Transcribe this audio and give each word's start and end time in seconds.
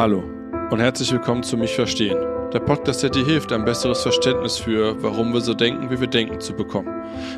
Hallo 0.00 0.24
und 0.70 0.80
herzlich 0.80 1.12
willkommen 1.12 1.42
zu 1.42 1.58
Mich 1.58 1.74
Verstehen. 1.74 2.16
Der 2.54 2.60
Podcast, 2.60 3.02
der 3.02 3.10
dir 3.10 3.22
hilft, 3.22 3.52
ein 3.52 3.66
besseres 3.66 4.00
Verständnis 4.00 4.56
für, 4.56 4.96
warum 5.02 5.34
wir 5.34 5.42
so 5.42 5.52
denken, 5.52 5.90
wie 5.90 6.00
wir 6.00 6.06
denken, 6.06 6.40
zu 6.40 6.54
bekommen. 6.54 6.88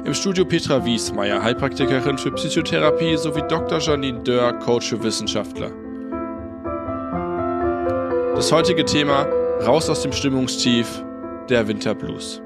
Im 0.04 0.14
Studio 0.14 0.44
Petra 0.44 0.84
Wiesmeier, 0.84 1.42
Heilpraktikerin 1.42 2.18
für 2.18 2.30
Psychotherapie, 2.30 3.16
sowie 3.16 3.42
Dr. 3.48 3.80
Janine 3.80 4.20
Dörr, 4.20 4.52
Coach 4.60 4.90
für 4.90 5.02
Wissenschaftler. 5.02 5.72
Das 8.36 8.52
heutige 8.52 8.84
Thema: 8.84 9.26
Raus 9.66 9.90
aus 9.90 10.02
dem 10.02 10.12
Stimmungstief, 10.12 11.02
der 11.48 11.66
Winterblues. 11.66 12.40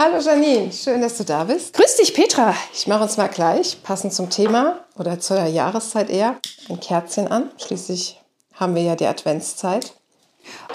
Hallo 0.00 0.20
Janine, 0.20 0.70
schön, 0.70 1.00
dass 1.00 1.18
du 1.18 1.24
da 1.24 1.42
bist. 1.42 1.74
Grüß 1.74 1.96
dich, 1.96 2.14
Petra. 2.14 2.54
Ich 2.72 2.86
mache 2.86 3.02
uns 3.02 3.16
mal 3.16 3.26
gleich, 3.26 3.82
passend 3.82 4.12
zum 4.12 4.30
Thema 4.30 4.78
oder 4.96 5.18
zur 5.18 5.42
Jahreszeit 5.42 6.08
eher, 6.08 6.36
ein 6.68 6.78
Kerzchen 6.78 7.26
an. 7.26 7.50
Schließlich 7.58 8.22
haben 8.54 8.76
wir 8.76 8.82
ja 8.82 8.94
die 8.94 9.08
Adventszeit. 9.08 9.94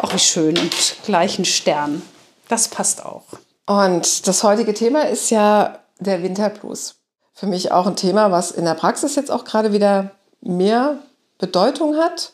Auch 0.01 0.13
wie 0.13 0.19
schön 0.19 0.57
und 0.57 0.75
gleichen 1.05 1.45
Stern. 1.45 2.01
Das 2.49 2.67
passt 2.67 3.05
auch. 3.05 3.23
Und 3.65 4.27
das 4.27 4.43
heutige 4.43 4.73
Thema 4.73 5.07
ist 5.07 5.29
ja 5.29 5.79
der 5.99 6.21
Winterblues. 6.21 6.95
Für 7.33 7.47
mich 7.47 7.71
auch 7.71 7.87
ein 7.87 7.95
Thema, 7.95 8.29
was 8.29 8.51
in 8.51 8.65
der 8.65 8.75
Praxis 8.75 9.15
jetzt 9.15 9.31
auch 9.31 9.45
gerade 9.45 9.71
wieder 9.71 10.11
mehr 10.41 10.97
Bedeutung 11.37 11.95
hat, 11.95 12.33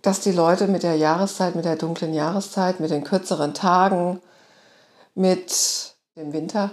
dass 0.00 0.20
die 0.20 0.32
Leute 0.32 0.66
mit 0.66 0.82
der 0.82 0.96
Jahreszeit, 0.96 1.56
mit 1.56 1.66
der 1.66 1.76
dunklen 1.76 2.14
Jahreszeit, 2.14 2.80
mit 2.80 2.90
den 2.90 3.04
kürzeren 3.04 3.52
Tagen, 3.52 4.22
mit 5.14 5.94
dem 6.16 6.32
Winter 6.32 6.70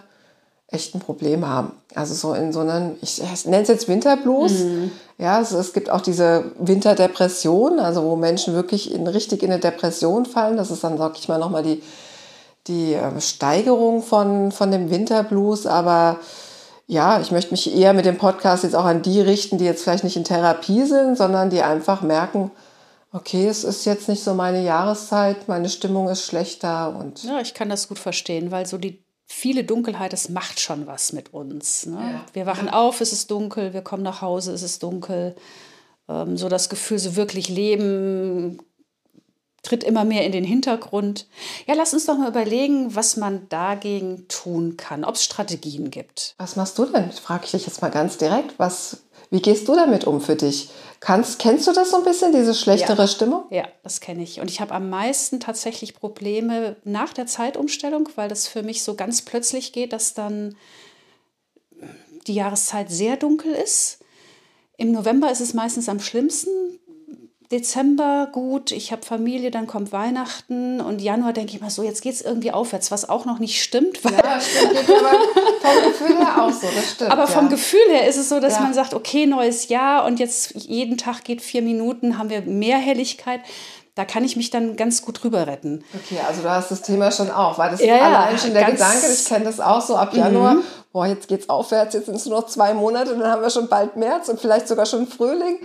echt 0.72 0.96
ein 0.96 1.00
Problem 1.00 1.48
haben. 1.48 1.74
Also 1.94 2.14
so 2.14 2.34
in 2.34 2.54
so 2.54 2.62
einem, 2.62 2.96
ich 3.02 3.22
nenne 3.46 3.64
es 3.64 3.68
jetzt 3.68 3.88
Winterblues. 3.88 4.60
Mhm. 4.60 4.92
Ja, 5.18 5.42
es, 5.42 5.52
es, 5.52 5.74
gibt 5.74 5.90
auch 5.90 6.02
diese 6.02 6.46
Winterdepression, 6.58 7.80
also 7.80 8.04
wo 8.04 8.16
Menschen 8.16 8.56
wirklich 8.56 8.94
in, 8.94 9.06
richtig 9.06 9.44
in 9.44 9.52
eine 9.52 9.60
Depression 9.60 10.26
fallen. 10.26 10.58
Das 10.58 10.72
ist 10.72 10.84
dann, 10.84 10.98
sag 10.98 11.18
ich 11.18 11.28
mal, 11.28 11.40
nochmal 11.40 11.64
die, 11.64 11.84
die 12.68 12.94
ähm, 12.94 13.20
Steigerung 13.20 14.02
von, 14.02 14.52
von 14.52 14.72
dem 14.72 14.90
Winterblues. 14.90 15.68
Aber 15.68 16.20
ja, 16.88 17.20
ich 17.20 17.32
möchte 17.32 17.52
mich 17.52 17.76
eher 17.76 17.94
mit 17.94 18.06
dem 18.06 18.18
Podcast 18.18 18.64
jetzt 18.64 18.76
auch 18.76 18.86
an 18.86 19.02
die 19.02 19.20
richten, 19.20 19.58
die 19.58 19.66
jetzt 19.66 19.84
vielleicht 19.84 20.06
nicht 20.06 20.16
in 20.16 20.24
Therapie 20.24 20.86
sind, 20.86 21.18
sondern 21.18 21.50
die 21.50 21.62
einfach 21.62 22.02
merken, 22.02 22.50
okay, 23.12 23.48
es 23.48 23.64
ist 23.64 23.86
jetzt 23.86 24.10
nicht 24.10 24.24
so 24.24 24.34
meine 24.34 24.64
Jahreszeit, 24.64 25.48
meine 25.48 25.70
Stimmung 25.70 26.10
ist 26.10 26.26
schlechter 26.26 26.96
und. 26.96 27.24
Ja, 27.24 27.40
ich 27.42 27.54
kann 27.54 27.70
das 27.70 27.88
gut 27.88 28.00
verstehen, 28.00 28.52
weil 28.52 28.66
so 28.66 28.78
die 28.78 29.04
viele 29.28 29.64
Dunkelheit, 29.64 30.14
das 30.14 30.30
macht 30.30 30.60
schon 30.60 30.88
was 30.88 31.14
mit 31.14 31.34
uns. 31.34 31.86
Ne? 31.86 32.00
Ja. 32.00 32.26
Wir 32.34 32.46
wachen 32.46 32.70
auf, 32.70 33.02
es 33.02 33.14
ist 33.14 33.32
dunkel, 33.32 33.74
wir 33.74 33.82
kommen 33.82 34.04
nach 34.04 34.22
Hause, 34.22 34.52
es 34.52 34.62
ist 34.62 34.84
dunkel. 34.84 35.36
Ähm, 36.10 36.38
so 36.38 36.50
das 36.50 36.70
Gefühl, 36.70 37.00
so 37.00 37.16
wirklich 37.16 37.48
leben 37.50 38.60
tritt 39.64 39.84
immer 39.84 40.04
mehr 40.04 40.26
in 40.26 40.32
den 40.32 40.44
Hintergrund. 40.44 41.28
Ja, 41.68 41.76
lass 41.76 41.94
uns 41.94 42.06
doch 42.06 42.18
mal 42.18 42.30
überlegen, 42.30 42.96
was 42.96 43.16
man 43.16 43.48
dagegen 43.50 44.28
tun 44.28 44.76
kann, 44.76 45.04
ob 45.04 45.16
es 45.16 45.24
Strategien 45.24 45.92
gibt. 45.92 46.34
Was 46.38 46.56
machst 46.56 46.78
du 46.80 46.86
denn? 46.86 47.12
Frage 47.12 47.46
ich 47.46 47.52
dich 47.52 47.68
jetzt 47.68 47.82
mal 47.82 47.92
ganz 47.92 48.18
direkt. 48.18 48.58
Was, 48.58 49.04
wie 49.32 49.42
gehst 49.42 49.68
du 49.68 49.76
damit 49.76 50.06
um 50.06 50.22
für 50.22 50.36
dich? 50.36 50.70
Kannst, 51.00 51.40
kennst 51.40 51.66
du 51.66 51.72
das 51.72 51.90
so 51.90 51.98
ein 51.98 52.04
bisschen, 52.04 52.34
diese 52.34 52.54
schlechtere 52.54 53.04
ja. 53.04 53.08
Stimmung? 53.08 53.46
Ja, 53.50 53.68
das 53.82 54.02
kenne 54.02 54.22
ich. 54.22 54.40
Und 54.42 54.52
ich 54.52 54.62
habe 54.62 54.74
am 54.76 54.90
meisten 54.90 55.40
tatsächlich 55.40 55.96
Probleme 55.96 56.76
nach 56.84 57.14
der 57.14 57.26
Zeitumstellung, 57.26 58.10
weil 58.16 58.30
das 58.30 58.48
für 58.48 58.62
mich 58.62 58.84
so 58.84 58.94
ganz 58.96 59.24
plötzlich 59.24 59.72
geht, 59.72 59.94
dass 59.94 60.14
dann 60.14 60.56
die 62.28 62.36
Jahreszeit 62.36 62.92
sehr 62.92 63.16
dunkel 63.18 63.54
ist. 63.54 64.00
Im 64.78 64.92
November 64.92 65.32
ist 65.32 65.42
es 65.42 65.54
meistens 65.54 65.88
am 65.90 66.00
schlimmsten. 66.00 66.50
Dezember 67.52 68.30
gut, 68.32 68.72
ich 68.72 68.94
habe 68.94 69.06
Familie, 69.06 69.52
dann 69.52 69.68
kommt 69.68 69.92
Weihnachten 69.92 70.80
und 70.80 71.02
Januar 71.02 71.34
denke 71.34 71.54
ich 71.54 71.62
mal 71.62 71.70
so, 71.70 71.84
jetzt 71.84 72.02
geht 72.02 72.14
es 72.14 72.22
irgendwie 72.22 72.52
aufwärts, 72.52 72.92
was 72.92 73.10
auch 73.10 73.26
noch 73.26 73.40
nicht 73.40 73.62
stimmt. 73.62 74.04
Weil 74.06 74.14
ja, 74.14 74.40
stimmt, 74.40 74.90
aber 74.90 75.12
vom 75.62 75.92
Gefühl 75.92 76.18
her 76.18 76.44
auch 76.44 76.52
so, 76.52 76.68
das 76.74 76.92
stimmt. 76.92 77.12
Aber 77.12 77.28
vom 77.28 77.50
Gefühl 77.50 77.90
her 77.90 78.08
ist 78.08 78.18
es 78.18 78.30
so, 78.30 78.40
dass 78.40 78.56
ja. 78.56 78.62
man 78.62 78.74
sagt, 78.74 78.94
okay, 78.94 79.26
neues 79.26 79.68
Jahr 79.68 80.06
und 80.06 80.20
jetzt 80.20 80.52
jeden 80.56 80.98
Tag 80.98 81.26
geht 81.26 81.42
vier 81.42 81.62
Minuten, 81.62 82.18
haben 82.18 82.30
wir 82.30 82.42
mehr 82.42 82.78
Helligkeit. 82.78 83.42
Da 83.96 84.06
kann 84.06 84.24
ich 84.24 84.38
mich 84.38 84.50
dann 84.50 84.78
ganz 84.78 85.02
gut 85.02 85.22
drüber 85.22 85.48
retten. 85.48 85.84
Okay, 85.94 86.20
also 86.26 86.42
du 86.42 86.50
hast 86.50 86.72
das 86.72 86.82
Thema 86.82 87.12
schon 87.12 87.30
auch, 87.30 87.58
weil 87.58 87.72
das 87.72 87.82
ja, 87.82 88.00
allein 88.00 88.38
schon 88.40 88.54
der 88.54 88.72
Gedanke, 88.72 89.08
ich 89.14 89.26
kenne 89.26 89.44
das 89.44 89.60
auch 89.60 89.82
so 89.82 89.98
ab 89.98 90.16
Januar, 90.16 90.56
mhm. 90.56 90.64
boah, 90.94 91.06
jetzt 91.06 91.28
geht's 91.28 91.50
aufwärts, 91.50 91.94
jetzt 91.96 92.06
sind 92.06 92.16
es 92.16 92.26
nur 92.26 92.40
noch 92.40 92.48
zwei 92.48 92.74
Monate, 92.74 93.18
dann 93.18 93.30
haben 93.30 93.42
wir 93.42 93.50
schon 93.50 93.68
bald 93.68 93.98
März 93.98 94.30
und 94.30 94.40
vielleicht 94.40 94.70
sogar 94.70 94.86
schon 94.86 95.08
Frühling 95.08 95.60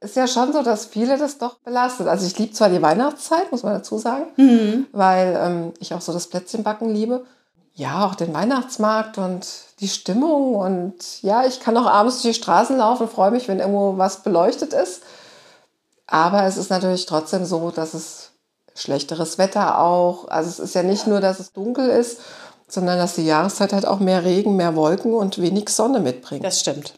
ist 0.00 0.16
ja 0.16 0.26
schon 0.26 0.52
so, 0.52 0.62
dass 0.62 0.86
viele 0.86 1.18
das 1.18 1.38
doch 1.38 1.56
belastet. 1.58 2.08
Also 2.08 2.26
ich 2.26 2.38
liebe 2.38 2.52
zwar 2.52 2.70
die 2.70 2.80
Weihnachtszeit, 2.80 3.52
muss 3.52 3.62
man 3.62 3.74
dazu 3.74 3.98
sagen, 3.98 4.26
mhm. 4.36 4.86
weil 4.92 5.38
ähm, 5.40 5.72
ich 5.78 5.92
auch 5.92 6.00
so 6.00 6.12
das 6.12 6.26
Plätzchenbacken 6.26 6.88
liebe. 6.88 7.24
Ja, 7.74 8.06
auch 8.06 8.14
den 8.14 8.34
Weihnachtsmarkt 8.34 9.18
und 9.18 9.46
die 9.80 9.88
Stimmung. 9.88 10.54
Und 10.54 11.22
ja, 11.22 11.44
ich 11.46 11.60
kann 11.60 11.76
auch 11.76 11.86
abends 11.86 12.20
durch 12.20 12.34
die 12.34 12.42
Straßen 12.42 12.76
laufen, 12.78 13.08
freue 13.08 13.30
mich, 13.30 13.46
wenn 13.48 13.60
irgendwo 13.60 13.96
was 13.98 14.22
beleuchtet 14.22 14.72
ist. 14.72 15.02
Aber 16.06 16.44
es 16.44 16.56
ist 16.56 16.70
natürlich 16.70 17.06
trotzdem 17.06 17.44
so, 17.44 17.70
dass 17.70 17.94
es 17.94 18.32
schlechteres 18.74 19.38
Wetter 19.38 19.78
auch. 19.78 20.28
Also 20.28 20.48
es 20.48 20.58
ist 20.58 20.74
ja 20.74 20.82
nicht 20.82 21.06
nur, 21.06 21.20
dass 21.20 21.40
es 21.40 21.52
dunkel 21.52 21.88
ist, 21.88 22.20
sondern 22.68 22.98
dass 22.98 23.14
die 23.14 23.26
Jahreszeit 23.26 23.72
halt 23.72 23.86
auch 23.86 24.00
mehr 24.00 24.24
Regen, 24.24 24.56
mehr 24.56 24.76
Wolken 24.76 25.12
und 25.12 25.40
wenig 25.40 25.68
Sonne 25.68 26.00
mitbringt. 26.00 26.44
Das 26.44 26.60
stimmt. 26.60 26.94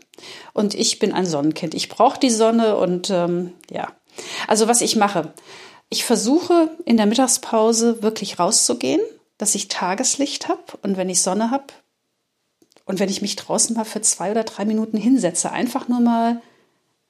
Und 0.53 0.75
ich 0.75 0.99
bin 0.99 1.13
ein 1.13 1.27
Sonnenkind. 1.27 1.75
Ich 1.75 1.89
brauche 1.89 2.19
die 2.19 2.31
Sonne 2.31 2.77
und 2.77 3.11
ähm, 3.11 3.53
ja. 3.71 3.93
Also 4.47 4.69
was 4.69 4.81
ich 4.81 4.97
mache, 4.97 5.33
ich 5.89 6.05
versuche 6.05 6.71
in 6.85 6.97
der 6.97 7.07
Mittagspause 7.07 8.03
wirklich 8.03 8.39
rauszugehen, 8.39 9.01
dass 9.39 9.55
ich 9.55 9.69
Tageslicht 9.69 10.49
habe 10.49 10.63
und 10.83 10.97
wenn 10.97 11.09
ich 11.09 11.23
Sonne 11.23 11.51
habe 11.51 11.67
und 12.85 12.99
wenn 12.99 13.09
ich 13.09 13.23
mich 13.23 13.37
draußen 13.37 13.75
mal 13.77 13.85
für 13.85 14.01
zwei 14.01 14.31
oder 14.31 14.45
drei 14.45 14.65
Minuten 14.65 14.97
hinsetze, 14.97 15.51
einfach 15.51 15.89
nur 15.89 16.01
mal 16.01 16.41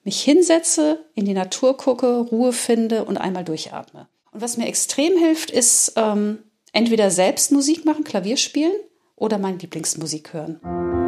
mich 0.04 0.20
hinsetze, 0.22 1.04
in 1.14 1.24
die 1.24 1.34
Natur 1.34 1.76
gucke, 1.76 2.20
Ruhe 2.20 2.52
finde 2.52 3.04
und 3.04 3.18
einmal 3.18 3.44
durchatme. 3.44 4.08
Und 4.32 4.40
was 4.40 4.56
mir 4.56 4.66
extrem 4.66 5.16
hilft, 5.16 5.50
ist 5.50 5.92
ähm, 5.96 6.38
entweder 6.72 7.10
selbst 7.10 7.52
Musik 7.52 7.84
machen, 7.84 8.04
Klavier 8.04 8.36
spielen 8.36 8.74
oder 9.14 9.38
meine 9.38 9.58
Lieblingsmusik 9.58 10.32
hören. 10.32 11.01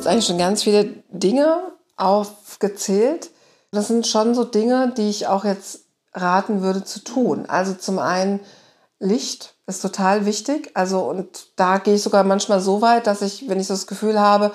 Jetzt 0.00 0.06
eigentlich 0.06 0.26
schon 0.26 0.38
ganz 0.38 0.62
viele 0.62 0.86
Dinge 1.10 1.72
aufgezählt. 1.96 3.30
Das 3.70 3.88
sind 3.88 4.06
schon 4.06 4.34
so 4.34 4.44
Dinge, 4.44 4.94
die 4.96 5.10
ich 5.10 5.26
auch 5.26 5.44
jetzt 5.44 5.80
raten 6.14 6.62
würde 6.62 6.84
zu 6.84 7.04
tun. 7.04 7.44
Also 7.46 7.74
zum 7.74 7.98
einen 7.98 8.40
Licht 8.98 9.54
ist 9.66 9.82
total 9.82 10.24
wichtig. 10.24 10.70
Also 10.74 11.00
und 11.00 11.48
da 11.56 11.78
gehe 11.78 11.94
ich 11.94 12.02
sogar 12.02 12.24
manchmal 12.24 12.60
so 12.60 12.80
weit, 12.80 13.06
dass 13.06 13.20
ich, 13.20 13.48
wenn 13.48 13.60
ich 13.60 13.66
so 13.66 13.74
das 13.74 13.86
Gefühl 13.86 14.18
habe, 14.18 14.52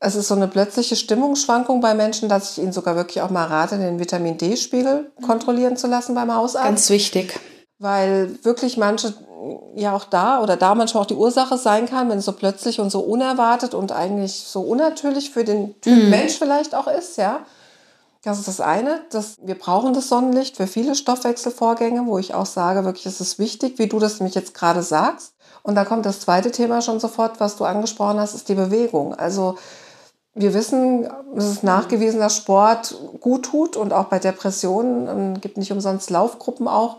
es 0.00 0.16
ist 0.16 0.28
so 0.28 0.34
eine 0.34 0.48
plötzliche 0.48 0.96
Stimmungsschwankung 0.96 1.80
bei 1.80 1.94
Menschen, 1.94 2.28
dass 2.28 2.52
ich 2.52 2.58
ihnen 2.58 2.72
sogar 2.72 2.96
wirklich 2.96 3.22
auch 3.22 3.30
mal 3.30 3.46
rate, 3.46 3.78
den 3.78 4.00
Vitamin 4.00 4.36
D-Spiegel 4.36 5.10
kontrollieren 5.24 5.76
zu 5.76 5.86
lassen 5.86 6.14
beim 6.14 6.34
Hausarzt. 6.34 6.66
Ganz 6.66 6.90
wichtig. 6.90 7.38
Weil 7.78 8.42
wirklich 8.42 8.76
manche 8.76 9.14
ja 9.74 9.94
auch 9.94 10.04
da 10.04 10.42
oder 10.42 10.56
da 10.56 10.74
manchmal 10.74 11.02
auch 11.02 11.06
die 11.06 11.14
Ursache 11.14 11.58
sein 11.58 11.86
kann, 11.86 12.08
wenn 12.08 12.18
es 12.18 12.24
so 12.24 12.32
plötzlich 12.32 12.80
und 12.80 12.90
so 12.90 13.00
unerwartet 13.00 13.74
und 13.74 13.92
eigentlich 13.92 14.32
so 14.32 14.62
unnatürlich 14.62 15.30
für 15.30 15.44
den 15.44 15.78
Typ 15.80 16.04
mm. 16.04 16.10
Mensch 16.10 16.38
vielleicht 16.38 16.74
auch 16.74 16.86
ist, 16.86 17.18
ja. 17.18 17.40
Das 18.22 18.38
ist 18.38 18.48
das 18.48 18.60
eine. 18.60 19.02
Das, 19.10 19.36
wir 19.40 19.56
brauchen 19.56 19.94
das 19.94 20.08
Sonnenlicht 20.08 20.56
für 20.56 20.66
viele 20.66 20.96
Stoffwechselvorgänge, 20.96 22.06
wo 22.06 22.18
ich 22.18 22.34
auch 22.34 22.46
sage, 22.46 22.84
wirklich, 22.84 23.06
es 23.06 23.20
ist 23.20 23.38
wichtig, 23.38 23.78
wie 23.78 23.86
du 23.86 24.00
das 24.00 24.18
nämlich 24.18 24.34
jetzt 24.34 24.52
gerade 24.52 24.82
sagst. 24.82 25.34
Und 25.62 25.76
da 25.76 25.84
kommt 25.84 26.06
das 26.06 26.20
zweite 26.20 26.50
Thema 26.50 26.80
schon 26.80 26.98
sofort, 26.98 27.38
was 27.38 27.56
du 27.56 27.64
angesprochen 27.64 28.18
hast, 28.18 28.34
ist 28.34 28.48
die 28.48 28.54
Bewegung. 28.54 29.14
Also 29.14 29.58
wir 30.34 30.54
wissen, 30.54 31.08
es 31.36 31.44
ist 31.44 31.62
nachgewiesen, 31.62 32.18
dass 32.18 32.36
Sport 32.36 32.96
gut 33.20 33.44
tut 33.44 33.76
und 33.76 33.92
auch 33.92 34.06
bei 34.06 34.18
Depressionen 34.18 35.08
ähm, 35.08 35.40
gibt 35.40 35.56
nicht 35.56 35.70
umsonst 35.70 36.10
Laufgruppen 36.10 36.66
auch 36.66 36.98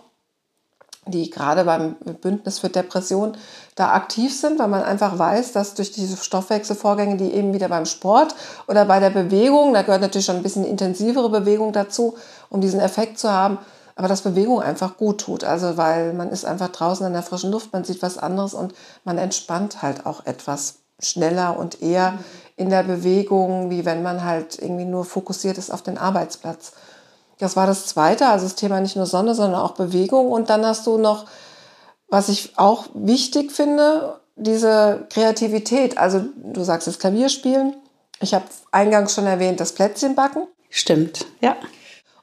die 1.08 1.30
gerade 1.30 1.64
beim 1.66 1.96
Bündnis 2.22 2.60
für 2.60 2.70
Depression 2.70 3.38
da 3.76 3.94
aktiv 3.94 4.38
sind, 4.38 4.60
weil 4.60 4.68
man 4.68 4.84
einfach 4.84 5.18
weiß, 5.18 5.52
dass 5.52 5.74
durch 5.74 5.92
diese 5.92 6.18
Stoffwechselvorgänge, 6.18 7.18
die 7.18 7.34
eben 7.34 7.54
wieder 7.54 7.70
beim 7.70 7.86
Sport 7.86 8.36
oder 8.68 8.86
bei 8.86 9.00
der 9.00 9.10
Bewegung, 9.10 9.74
da 9.74 9.82
gehört 9.84 10.02
natürlich 10.02 10.26
schon 10.26 10.38
ein 10.38 10.44
bisschen 10.44 10.66
intensivere 10.66 11.30
Bewegung 11.30 11.74
dazu, 11.74 12.16
um 12.50 12.62
diesen 12.62 12.80
Effekt 12.80 13.20
zu 13.20 13.32
haben, 13.32 13.60
aber 13.96 14.08
dass 14.08 14.22
Bewegung 14.22 14.62
einfach 14.62 14.98
gut 14.98 15.22
tut. 15.22 15.44
Also 15.44 15.78
weil 15.78 16.14
man 16.14 16.30
ist 16.30 16.46
einfach 16.46 16.70
draußen 16.70 17.06
in 17.06 17.14
der 17.14 17.24
frischen 17.24 17.52
Luft, 17.52 17.74
man 17.74 17.84
sieht 17.84 18.02
was 18.02 18.18
anderes 18.18 18.54
und 18.54 18.74
man 19.04 19.18
entspannt 19.18 19.82
halt 19.82 20.06
auch 20.06 20.26
etwas 20.26 20.76
schneller 21.00 21.58
und 21.58 21.82
eher 21.82 22.18
in 22.56 22.70
der 22.70 22.84
Bewegung, 22.84 23.70
wie 23.70 23.86
wenn 23.86 24.02
man 24.02 24.24
halt 24.24 24.58
irgendwie 24.60 24.86
nur 24.86 25.06
fokussiert 25.06 25.58
ist 25.58 25.72
auf 25.72 25.84
den 25.84 25.98
Arbeitsplatz. 25.98 26.74
Das 27.40 27.56
war 27.56 27.68
das 27.68 27.86
Zweite, 27.86 28.28
also 28.28 28.46
das 28.46 28.56
Thema 28.56 28.80
nicht 28.82 28.96
nur 28.96 29.06
Sonne, 29.06 29.36
sondern 29.36 29.62
auch 29.62 29.72
Bewegung. 29.72 30.32
Und 30.32 30.50
dann 30.50 30.66
hast 30.66 30.88
du 30.88 30.98
noch 30.98 31.26
was 32.08 32.30
ich 32.30 32.58
auch 32.58 32.86
wichtig 32.94 33.52
finde, 33.52 34.20
diese 34.36 35.06
Kreativität. 35.10 35.98
Also 35.98 36.26
du 36.36 36.64
sagst 36.64 36.88
das 36.88 37.00
Klavierspielen. 37.00 37.76
Ich 38.20 38.34
habe 38.34 38.46
eingangs 38.72 39.14
schon 39.14 39.26
erwähnt, 39.26 39.60
das 39.60 39.74
Plätzchenbacken. 39.74 40.48
Stimmt, 40.70 41.26
ja. 41.42 41.56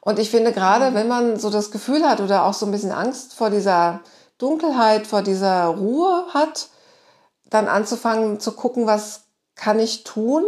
Und 0.00 0.18
ich 0.18 0.30
finde 0.30 0.52
gerade, 0.52 0.94
wenn 0.94 1.08
man 1.08 1.38
so 1.38 1.50
das 1.50 1.70
Gefühl 1.70 2.06
hat 2.06 2.20
oder 2.20 2.44
auch 2.44 2.54
so 2.54 2.66
ein 2.66 2.72
bisschen 2.72 2.92
Angst 2.92 3.34
vor 3.34 3.50
dieser 3.50 4.00
Dunkelheit, 4.38 5.06
vor 5.06 5.22
dieser 5.22 5.66
Ruhe 5.66 6.26
hat, 6.34 6.68
dann 7.48 7.68
anzufangen 7.68 8.40
zu 8.40 8.52
gucken, 8.52 8.86
was 8.86 9.22
kann 9.54 9.78
ich 9.78 10.04
tun, 10.04 10.44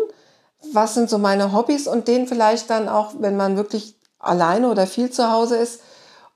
was 0.72 0.94
sind 0.94 1.08
so 1.08 1.18
meine 1.18 1.52
Hobbys 1.52 1.86
und 1.86 2.08
den 2.08 2.26
vielleicht 2.26 2.68
dann 2.68 2.88
auch, 2.88 3.14
wenn 3.18 3.36
man 3.36 3.56
wirklich 3.56 3.95
alleine 4.18 4.70
oder 4.70 4.86
viel 4.86 5.10
zu 5.10 5.30
Hause 5.30 5.56
ist, 5.56 5.80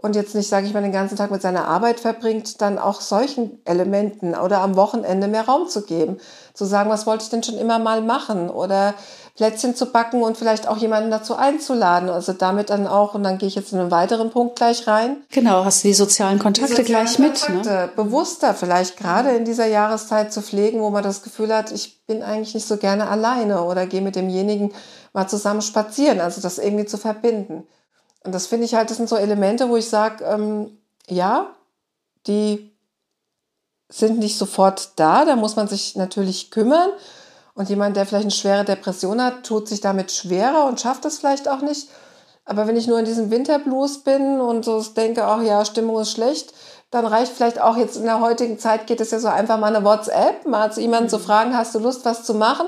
und 0.02 0.16
jetzt 0.16 0.34
nicht, 0.34 0.48
sage 0.48 0.66
ich 0.66 0.72
mal, 0.72 0.82
den 0.82 0.92
ganzen 0.92 1.16
Tag 1.16 1.30
mit 1.30 1.42
seiner 1.42 1.68
Arbeit 1.68 2.00
verbringt, 2.00 2.62
dann 2.62 2.78
auch 2.78 3.02
solchen 3.02 3.60
Elementen 3.66 4.34
oder 4.34 4.62
am 4.62 4.74
Wochenende 4.76 5.28
mehr 5.28 5.44
Raum 5.44 5.68
zu 5.68 5.82
geben. 5.82 6.16
Zu 6.54 6.64
sagen, 6.64 6.88
was 6.88 7.06
wollte 7.06 7.24
ich 7.24 7.30
denn 7.30 7.42
schon 7.42 7.58
immer 7.58 7.78
mal 7.78 8.00
machen 8.00 8.48
oder 8.48 8.94
Plätzchen 9.36 9.74
zu 9.74 9.86
backen 9.86 10.22
und 10.22 10.36
vielleicht 10.36 10.68
auch 10.68 10.78
jemanden 10.78 11.10
dazu 11.10 11.36
einzuladen. 11.36 12.08
Also 12.08 12.32
damit 12.32 12.70
dann 12.70 12.86
auch, 12.86 13.14
und 13.14 13.22
dann 13.22 13.38
gehe 13.38 13.48
ich 13.48 13.54
jetzt 13.54 13.72
in 13.72 13.78
einen 13.78 13.90
weiteren 13.90 14.30
Punkt 14.30 14.56
gleich 14.56 14.86
rein. 14.86 15.18
Genau, 15.30 15.64
hast 15.64 15.84
du 15.84 15.88
die 15.88 15.94
sozialen 15.94 16.38
Kontakte 16.38 16.74
die 16.74 16.82
sozialen 16.82 17.06
gleich 17.06 17.16
Kontakte 17.16 17.52
mit. 17.52 17.64
Ne? 17.66 17.90
Bewusster 17.94 18.54
vielleicht 18.54 18.96
gerade 18.96 19.30
in 19.30 19.44
dieser 19.44 19.66
Jahreszeit 19.66 20.32
zu 20.32 20.40
pflegen, 20.40 20.80
wo 20.80 20.90
man 20.90 21.02
das 21.02 21.22
Gefühl 21.22 21.54
hat, 21.54 21.72
ich 21.72 22.06
bin 22.06 22.22
eigentlich 22.22 22.54
nicht 22.54 22.66
so 22.66 22.78
gerne 22.78 23.08
alleine 23.08 23.64
oder 23.64 23.86
gehe 23.86 24.00
mit 24.00 24.16
demjenigen 24.16 24.72
mal 25.12 25.28
zusammen 25.28 25.62
spazieren. 25.62 26.20
Also 26.20 26.40
das 26.40 26.58
irgendwie 26.58 26.86
zu 26.86 26.98
verbinden. 26.98 27.66
Und 28.24 28.34
das 28.34 28.46
finde 28.46 28.66
ich 28.66 28.74
halt, 28.74 28.90
das 28.90 28.98
sind 28.98 29.08
so 29.08 29.16
Elemente, 29.16 29.68
wo 29.68 29.76
ich 29.76 29.88
sage, 29.88 30.24
ähm, 30.24 30.78
ja, 31.08 31.54
die 32.26 32.70
sind 33.88 34.18
nicht 34.18 34.38
sofort 34.38 34.92
da, 34.96 35.24
da 35.24 35.36
muss 35.36 35.56
man 35.56 35.68
sich 35.68 35.96
natürlich 35.96 36.50
kümmern. 36.50 36.90
Und 37.54 37.68
jemand, 37.68 37.96
der 37.96 38.06
vielleicht 38.06 38.24
eine 38.24 38.30
schwere 38.30 38.64
Depression 38.64 39.22
hat, 39.22 39.44
tut 39.44 39.68
sich 39.68 39.80
damit 39.80 40.12
schwerer 40.12 40.66
und 40.66 40.80
schafft 40.80 41.04
es 41.04 41.18
vielleicht 41.18 41.48
auch 41.48 41.60
nicht. 41.60 41.88
Aber 42.44 42.66
wenn 42.66 42.76
ich 42.76 42.86
nur 42.86 42.98
in 42.98 43.04
diesem 43.04 43.30
Winterblues 43.30 43.98
bin 43.98 44.40
und 44.40 44.64
so 44.64 44.82
denke, 44.82 45.24
ach 45.24 45.42
ja, 45.42 45.64
Stimmung 45.64 46.00
ist 46.00 46.12
schlecht, 46.12 46.52
dann 46.90 47.06
reicht 47.06 47.32
vielleicht 47.32 47.60
auch 47.60 47.76
jetzt 47.76 47.96
in 47.96 48.04
der 48.04 48.20
heutigen 48.20 48.58
Zeit 48.58 48.86
geht 48.86 49.00
es 49.00 49.10
ja 49.12 49.20
so 49.20 49.28
einfach 49.28 49.58
mal 49.58 49.74
eine 49.74 49.84
WhatsApp, 49.84 50.46
mal 50.46 50.72
zu 50.72 50.80
jemanden 50.80 51.08
zu 51.08 51.18
fragen, 51.18 51.56
hast 51.56 51.74
du 51.74 51.78
Lust, 51.78 52.04
was 52.04 52.24
zu 52.24 52.34
machen? 52.34 52.66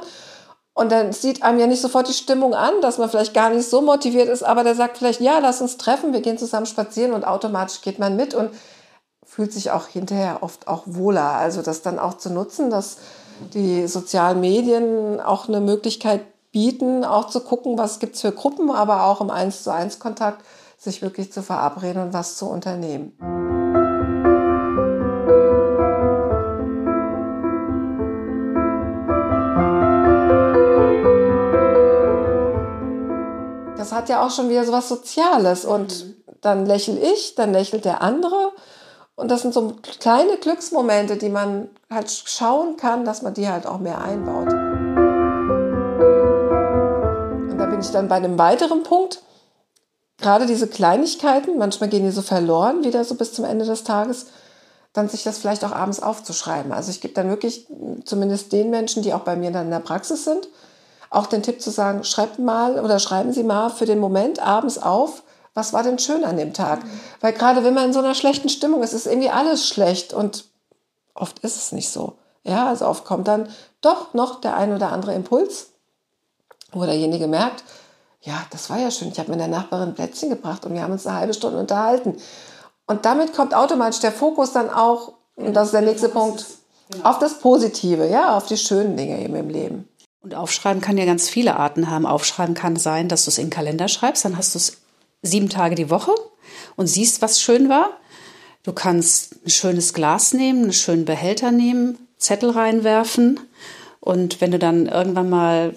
Und 0.75 0.91
dann 0.91 1.13
sieht 1.13 1.43
einem 1.43 1.59
ja 1.59 1.67
nicht 1.67 1.83
sofort 1.83 2.09
die 2.09 2.15
Stimmung 2.15 2.55
an, 2.55 2.81
dass 2.81 2.97
man 2.97 3.11
vielleicht 3.11 3.35
gar 3.35 3.51
nicht 3.51 3.69
so 3.69 3.83
motiviert 3.83 4.29
ist, 4.29 4.43
aber 4.43 4.65
der 4.65 4.75
sagt 4.75 4.99
vielleicht, 4.99 5.21
ja, 5.21 5.39
lass 5.39 5.61
uns 5.61 5.77
treffen, 5.77 6.15
wir 6.15 6.23
gehen 6.23 6.39
zusammen 6.39 6.67
spazieren 6.67 7.13
und 7.13 7.25
automatisch 7.25 7.83
geht 7.83 7.99
man 7.99 8.17
mit 8.17 8.33
und 8.35 8.51
fühlt 9.25 9.53
sich 9.53 9.71
auch 9.71 9.87
hinterher 9.87 10.39
oft 10.41 10.69
auch 10.69 10.85
wohler. 10.87 11.33
Also 11.33 11.61
das 11.63 11.83
dann 11.83 11.99
auch 11.99 12.15
zu 12.15 12.31
nutzen, 12.31 12.71
dass 12.71 12.97
die 13.55 13.87
sozialen 13.87 14.41
Medien 14.41 15.21
auch 15.21 15.49
eine 15.49 15.61
Möglichkeit 15.61 16.23
bieten, 16.53 17.05
auch 17.05 17.29
zu 17.29 17.41
gucken, 17.41 17.77
was 17.79 17.99
gibt 17.99 18.15
es 18.15 18.23
für 18.23 18.33
Gruppen, 18.33 18.71
aber 18.71 19.05
auch 19.05 19.21
im 19.21 19.31
Eins 19.31 19.63
zu 19.63 19.73
eins 19.73 19.99
Kontakt 19.99 20.45
sich 20.79 21.03
wirklich 21.03 21.33
zu 21.33 21.43
verabreden 21.43 22.03
und 22.03 22.13
was 22.13 22.37
zu 22.37 22.47
unternehmen. 22.47 23.42
Das 33.93 33.99
hat 33.99 34.09
ja 34.09 34.25
auch 34.25 34.31
schon 34.31 34.49
wieder 34.49 34.65
so 34.65 34.73
was 34.73 34.89
Soziales. 34.89 35.67
Und 35.67 36.07
mhm. 36.07 36.15
dann 36.41 36.65
lächle 36.65 36.99
ich, 36.99 37.35
dann 37.35 37.53
lächelt 37.53 37.85
der 37.85 38.01
andere. 38.01 38.53
Und 39.17 39.31
das 39.31 39.43
sind 39.43 39.53
so 39.53 39.75
kleine 40.01 40.39
Glücksmomente, 40.39 41.19
die 41.19 41.29
man 41.29 41.69
halt 41.91 42.11
schauen 42.11 42.79
kann, 42.79 43.05
dass 43.05 43.21
man 43.21 43.35
die 43.35 43.49
halt 43.49 43.67
auch 43.67 43.81
mehr 43.81 44.01
einbaut. 44.01 44.51
Und 47.51 47.59
da 47.59 47.67
bin 47.67 47.81
ich 47.81 47.91
dann 47.91 48.09
bei 48.09 48.17
einem 48.17 48.39
weiteren 48.39 48.83
Punkt. 48.83 49.21
Gerade 50.17 50.47
diese 50.47 50.69
Kleinigkeiten, 50.69 51.59
manchmal 51.59 51.91
gehen 51.91 52.05
die 52.05 52.13
so 52.13 52.23
verloren, 52.23 52.85
wieder 52.85 53.05
so 53.05 53.15
bis 53.17 53.35
zum 53.35 53.45
Ende 53.45 53.67
des 53.67 53.85
Tages, 53.85 54.29
dann 54.95 55.11
sich 55.11 55.23
das 55.23 55.37
vielleicht 55.37 55.65
auch 55.65 55.73
abends 55.73 56.03
aufzuschreiben. 56.03 56.73
Also 56.73 56.91
ich 56.91 57.03
gebe 57.03 57.13
dann 57.13 57.29
wirklich 57.29 57.67
zumindest 58.05 58.53
den 58.53 58.71
Menschen, 58.71 59.03
die 59.03 59.13
auch 59.13 59.21
bei 59.21 59.37
mir 59.37 59.51
dann 59.51 59.67
in 59.67 59.71
der 59.71 59.81
Praxis 59.81 60.25
sind, 60.25 60.49
auch 61.13 61.27
den 61.27 61.43
Tipp 61.43 61.61
zu 61.61 61.71
sagen, 61.71 62.05
schreibt 62.05 62.39
mal 62.39 62.81
oder 62.81 62.99
schreiben 62.99 63.33
Sie 63.33 63.43
mal 63.43 63.69
für 63.71 63.85
den 63.85 63.99
Moment 63.99 64.41
abends 64.41 64.79
auf, 64.79 65.23
was 65.55 65.75
war 65.75 65.83
denn 65.83 65.99
schön 65.99 66.25
an 66.25 66.39
dem 66.39 66.55
Tag? 66.55 66.83
Mhm. 66.83 67.01
Weil 67.21 67.33
gerade 67.35 67.63
wenn 67.65 67.75
man 67.75 67.87
in 67.87 67.93
so 67.93 67.99
einer 67.99 68.15
schlechten 68.15 68.49
Stimmung 68.49 68.83
ist, 68.83 68.95
ist 68.95 69.07
irgendwie 69.07 69.31
alles 69.31 69.69
schlecht 69.69 70.15
und 70.15 70.47
oft 71.15 71.39
ist 71.41 71.57
es 71.57 71.73
nicht 71.73 71.91
so. 71.91 72.15
Ja, 72.45 72.69
also 72.69 72.87
oft 72.87 73.05
kommt 73.05 73.29
dann 73.29 73.49
doch 73.83 74.15
noch 74.15 74.41
der 74.41 74.57
ein 74.57 74.75
oder 74.75 74.91
andere 74.91 75.15
Impuls, 75.15 75.69
wo 76.73 76.85
derjenige 76.85 77.29
merkt, 77.29 77.63
ja, 78.23 78.41
das 78.51 78.71
war 78.71 78.79
ja 78.79 78.91
schön. 78.91 79.09
Ich 79.09 79.19
habe 79.19 79.31
mit 79.31 79.41
der 79.41 79.49
Nachbarin 79.49 79.95
Plätzchen 79.95 80.31
gebracht 80.31 80.65
und 80.65 80.75
wir 80.75 80.83
haben 80.83 80.93
uns 80.93 81.07
eine 81.07 81.19
halbe 81.19 81.35
Stunde 81.35 81.59
unterhalten. 81.59 82.17
Und 82.87 83.05
damit 83.05 83.35
kommt 83.35 83.55
automatisch 83.55 84.01
der 84.01 84.13
Fokus 84.13 84.53
dann 84.53 84.71
auch, 84.71 85.13
und 85.37 85.55
das 85.55 85.67
ist 85.67 85.75
der 85.75 85.83
nächste 85.83 86.09
Punkt, 86.09 86.47
genau. 86.91 87.11
auf 87.11 87.19
das 87.19 87.39
Positive, 87.39 88.07
ja, 88.09 88.37
auf 88.37 88.47
die 88.47 88.57
schönen 88.57 88.97
Dinge 88.97 89.21
eben 89.21 89.35
im 89.35 89.51
Leben. 89.51 89.89
Und 90.23 90.35
aufschreiben 90.35 90.81
kann 90.81 90.99
ja 90.99 91.05
ganz 91.05 91.29
viele 91.29 91.57
Arten 91.57 91.91
haben. 91.91 92.07
Aufschreiben 92.07 92.55
kann 92.55 92.77
sein, 92.77 93.09
dass 93.09 93.25
du 93.25 93.31
es 93.31 93.39
in 93.39 93.47
den 93.47 93.51
Kalender 93.51 93.89
schreibst, 93.89 94.25
dann 94.25 94.37
hast 94.37 94.55
du 94.55 94.59
es 94.59 94.79
sieben 95.23 95.49
Tage 95.49 95.75
die 95.75 95.91
Woche 95.91 96.13
und 96.77 96.87
siehst, 96.87 97.23
was 97.23 97.41
schön 97.41 97.69
war. 97.69 97.91
Du 98.63 98.73
kannst 98.73 99.45
ein 99.45 99.51
schönes 99.51 99.95
Glas 99.95 100.33
nehmen, 100.33 100.65
einen 100.65 100.73
schönen 100.73 101.05
Behälter 101.05 101.51
nehmen, 101.51 101.99
Zettel 102.19 102.51
reinwerfen 102.51 103.41
und 103.99 104.41
wenn 104.41 104.53
du 104.53 104.59
dann 104.59 104.87
irgendwann 104.87 105.31
mal 105.31 105.77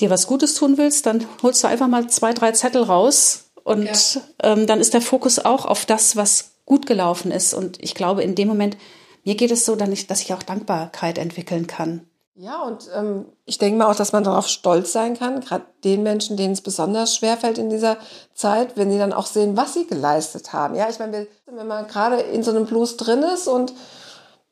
dir 0.00 0.10
was 0.10 0.26
Gutes 0.26 0.54
tun 0.54 0.78
willst, 0.78 1.06
dann 1.06 1.26
holst 1.42 1.62
du 1.62 1.68
einfach 1.68 1.88
mal 1.88 2.08
zwei, 2.08 2.32
drei 2.32 2.52
Zettel 2.52 2.82
raus 2.82 3.50
und 3.64 3.84
ja. 3.84 4.22
ähm, 4.42 4.66
dann 4.66 4.80
ist 4.80 4.94
der 4.94 5.02
Fokus 5.02 5.38
auch 5.38 5.66
auf 5.66 5.86
das, 5.86 6.16
was 6.16 6.52
gut 6.64 6.86
gelaufen 6.86 7.30
ist. 7.30 7.54
Und 7.54 7.82
ich 7.82 7.94
glaube, 7.94 8.22
in 8.22 8.34
dem 8.34 8.48
Moment, 8.48 8.76
mir 9.24 9.34
geht 9.34 9.50
es 9.50 9.64
so, 9.64 9.76
dass 9.76 10.20
ich 10.20 10.34
auch 10.34 10.42
Dankbarkeit 10.42 11.18
entwickeln 11.18 11.66
kann. 11.66 12.02
Ja, 12.34 12.62
und 12.62 12.88
ähm, 12.94 13.26
ich 13.44 13.58
denke 13.58 13.76
mal 13.78 13.90
auch, 13.90 13.94
dass 13.94 14.12
man 14.12 14.24
darauf 14.24 14.48
stolz 14.48 14.92
sein 14.92 15.18
kann, 15.18 15.40
gerade 15.40 15.66
den 15.84 16.02
Menschen, 16.02 16.38
denen 16.38 16.54
es 16.54 16.62
besonders 16.62 17.14
schwer 17.14 17.36
fällt 17.36 17.58
in 17.58 17.68
dieser 17.68 17.98
Zeit, 18.34 18.76
wenn 18.76 18.90
sie 18.90 18.98
dann 18.98 19.12
auch 19.12 19.26
sehen, 19.26 19.56
was 19.56 19.74
sie 19.74 19.86
geleistet 19.86 20.54
haben. 20.54 20.74
Ja, 20.74 20.88
ich 20.88 20.98
meine, 20.98 21.26
wenn 21.46 21.66
man 21.66 21.86
gerade 21.88 22.16
in 22.16 22.42
so 22.42 22.50
einem 22.50 22.64
Blues 22.64 22.96
drin 22.96 23.22
ist 23.22 23.48
und 23.48 23.74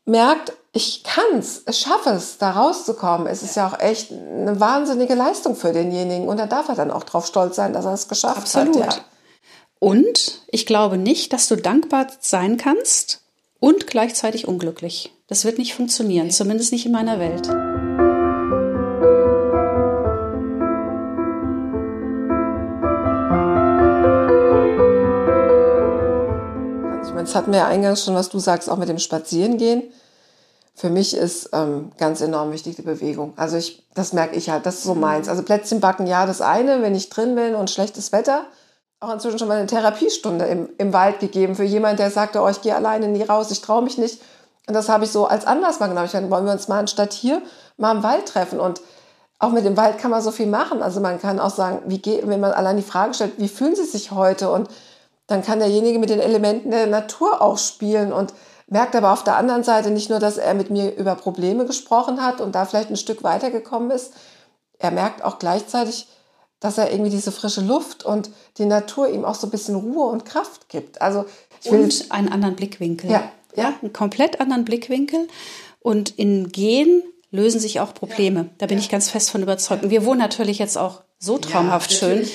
merkt, 0.05 0.53
ich 0.73 1.03
kann's, 1.05 1.63
ich 1.69 1.79
schaffe 1.79 2.11
es, 2.11 2.37
da 2.39 2.51
rauszukommen, 2.51 3.27
es 3.27 3.43
ist 3.43 3.57
ja 3.57 3.67
auch 3.67 3.81
echt 3.81 4.13
eine 4.13 4.61
wahnsinnige 4.61 5.15
Leistung 5.15 5.57
für 5.57 5.73
denjenigen 5.73 6.29
und 6.29 6.37
da 6.37 6.47
darf 6.47 6.69
er 6.69 6.75
dann 6.75 6.91
auch 6.91 7.05
drauf 7.05 7.27
stolz 7.27 7.57
sein, 7.57 7.73
dass 7.73 7.87
er 7.87 7.95
es 7.95 8.09
geschafft 8.09 8.43
Absolut. 8.43 8.83
hat. 8.83 8.97
Ja. 8.97 9.05
Und 9.79 10.43
ich 10.49 10.67
glaube 10.67 10.99
nicht, 10.99 11.33
dass 11.33 11.49
du 11.49 11.57
dankbar 11.57 12.07
sein 12.21 12.59
kannst 12.59 13.23
und 13.59 13.87
gleichzeitig 13.87 14.47
unglücklich. 14.47 15.13
Das 15.31 15.45
wird 15.45 15.59
nicht 15.59 15.75
funktionieren, 15.75 16.29
zumindest 16.29 16.73
nicht 16.73 16.87
in 16.87 16.93
meiner 16.93 17.21
Welt. 17.21 17.47
Jetzt 27.17 27.37
hatten 27.37 27.53
wir 27.53 27.61
ja 27.61 27.69
eingangs 27.69 28.05
schon, 28.05 28.17
was 28.17 28.29
du 28.29 28.41
sagst, 28.41 28.69
auch 28.69 28.77
mit 28.77 28.89
dem 28.89 28.99
Spazierengehen. 28.99 29.85
Für 30.75 30.91
mich 30.91 31.17
ist 31.17 31.51
ähm, 31.53 31.93
ganz 31.97 32.21
enorm 32.23 32.51
wichtig 32.51 32.75
die 32.75 32.83
Bewegung. 32.83 33.35
Also 33.37 33.57
ich, 33.57 33.87
das 33.95 34.13
merke 34.13 34.35
ich 34.35 34.51
halt, 34.51 34.67
das 34.67 34.77
ist 34.79 34.83
so 34.83 34.97
meins. 34.97 35.29
Also 35.29 35.45
Plätzchen 35.45 35.79
backen, 35.79 36.09
ja, 36.09 36.27
das 36.27 36.41
eine, 36.41 36.83
wenn 36.83 36.97
ich 36.97 37.09
drin 37.09 37.37
bin 37.37 37.55
und 37.55 37.71
schlechtes 37.71 38.11
Wetter. 38.11 38.47
Auch 38.99 39.13
inzwischen 39.13 39.39
schon 39.39 39.47
mal 39.47 39.59
eine 39.59 39.69
Therapiestunde 39.69 40.47
im, 40.47 40.71
im 40.79 40.93
Wald 40.93 41.21
gegeben 41.21 41.55
für 41.55 41.63
jemanden, 41.63 41.99
der 41.99 42.11
sagte, 42.11 42.41
oh, 42.41 42.49
ich 42.49 42.63
gehe 42.63 42.75
alleine 42.75 43.07
nie 43.07 43.23
raus, 43.23 43.53
ich 43.53 43.61
traue 43.61 43.83
mich 43.83 43.97
nicht. 43.97 44.21
Und 44.71 44.75
das 44.75 44.89
habe 44.89 45.03
ich 45.03 45.11
so 45.11 45.27
als 45.27 45.47
Anlass 45.47 45.81
mal 45.81 45.89
genommen. 45.89 46.07
Ich 46.07 46.13
meine, 46.13 46.31
wollen 46.31 46.45
wir 46.45 46.53
uns 46.53 46.69
mal 46.69 46.79
anstatt 46.79 47.13
hier 47.13 47.43
mal 47.77 47.91
im 47.91 48.05
Wald 48.05 48.27
treffen. 48.27 48.61
Und 48.61 48.81
auch 49.41 49.51
mit 49.51 49.65
dem 49.65 49.77
Wald 49.77 49.99
kann 49.99 50.13
man 50.13 50.23
so 50.23 50.31
viel 50.31 50.47
machen. 50.47 50.81
Also 50.81 51.01
man 51.01 51.21
kann 51.21 51.41
auch 51.41 51.51
sagen, 51.51 51.83
wie 51.87 51.99
geht, 51.99 52.29
wenn 52.29 52.39
man 52.39 52.53
allein 52.53 52.77
die 52.77 52.85
Frage 52.85 53.13
stellt, 53.13 53.33
wie 53.39 53.49
fühlen 53.49 53.75
Sie 53.75 53.85
sich 53.85 54.13
heute? 54.13 54.49
Und 54.53 54.69
dann 55.27 55.43
kann 55.43 55.59
derjenige 55.59 55.99
mit 55.99 56.09
den 56.09 56.21
Elementen 56.21 56.71
der 56.71 56.87
Natur 56.87 57.43
auch 57.43 57.59
spielen 57.59 58.13
und 58.13 58.33
merkt 58.69 58.95
aber 58.95 59.13
auf 59.13 59.25
der 59.25 59.39
anderen 59.39 59.65
Seite 59.65 59.91
nicht 59.91 60.09
nur, 60.09 60.21
dass 60.21 60.39
er 60.39 60.55
mit 60.55 60.71
mir 60.71 60.95
über 60.95 61.17
Probleme 61.17 61.67
gesprochen 61.67 62.23
hat 62.23 62.41
und 62.41 62.55
da 62.55 62.65
vielleicht 62.65 62.91
ein 62.91 62.97
Stück 62.97 63.25
weitergekommen 63.25 63.91
ist, 63.91 64.13
er 64.79 64.93
merkt 64.93 65.25
auch 65.25 65.41
gleichzeitig, 65.41 66.07
dass 66.61 66.79
er 66.79 66.93
irgendwie 66.93 67.11
diese 67.11 67.33
frische 67.33 67.63
Luft 67.63 68.05
und 68.05 68.31
die 68.57 68.67
Natur 68.67 69.09
ihm 69.09 69.25
auch 69.25 69.35
so 69.35 69.49
ein 69.49 69.51
bisschen 69.51 69.75
Ruhe 69.75 70.07
und 70.07 70.25
Kraft 70.25 70.69
gibt. 70.69 71.03
Also 71.03 71.25
ich 71.61 71.73
will 71.73 71.83
und 71.83 72.13
einen 72.13 72.31
anderen 72.31 72.55
Blickwinkel. 72.55 73.11
Ja, 73.11 73.25
ja, 73.57 73.75
einen 73.81 73.93
komplett 73.93 74.41
anderen 74.41 74.65
Blickwinkel 74.65 75.29
und 75.81 76.11
in 76.19 76.51
Gehen 76.51 77.03
lösen 77.31 77.61
sich 77.61 77.81
auch 77.81 77.95
Probleme. 77.95 78.51
Da 78.59 78.67
bin 78.67 78.79
ja. 78.79 78.83
ich 78.83 78.91
ganz 78.91 79.09
fest 79.09 79.31
von 79.31 79.43
überzeugt. 79.43 79.85
Und 79.85 79.91
wir 79.91 80.05
wohnen 80.05 80.19
natürlich 80.19 80.59
jetzt 80.59 80.77
auch 80.77 81.03
so 81.19 81.39
traumhaft 81.39 81.93
ja, 81.93 81.99
schön. 81.99 82.29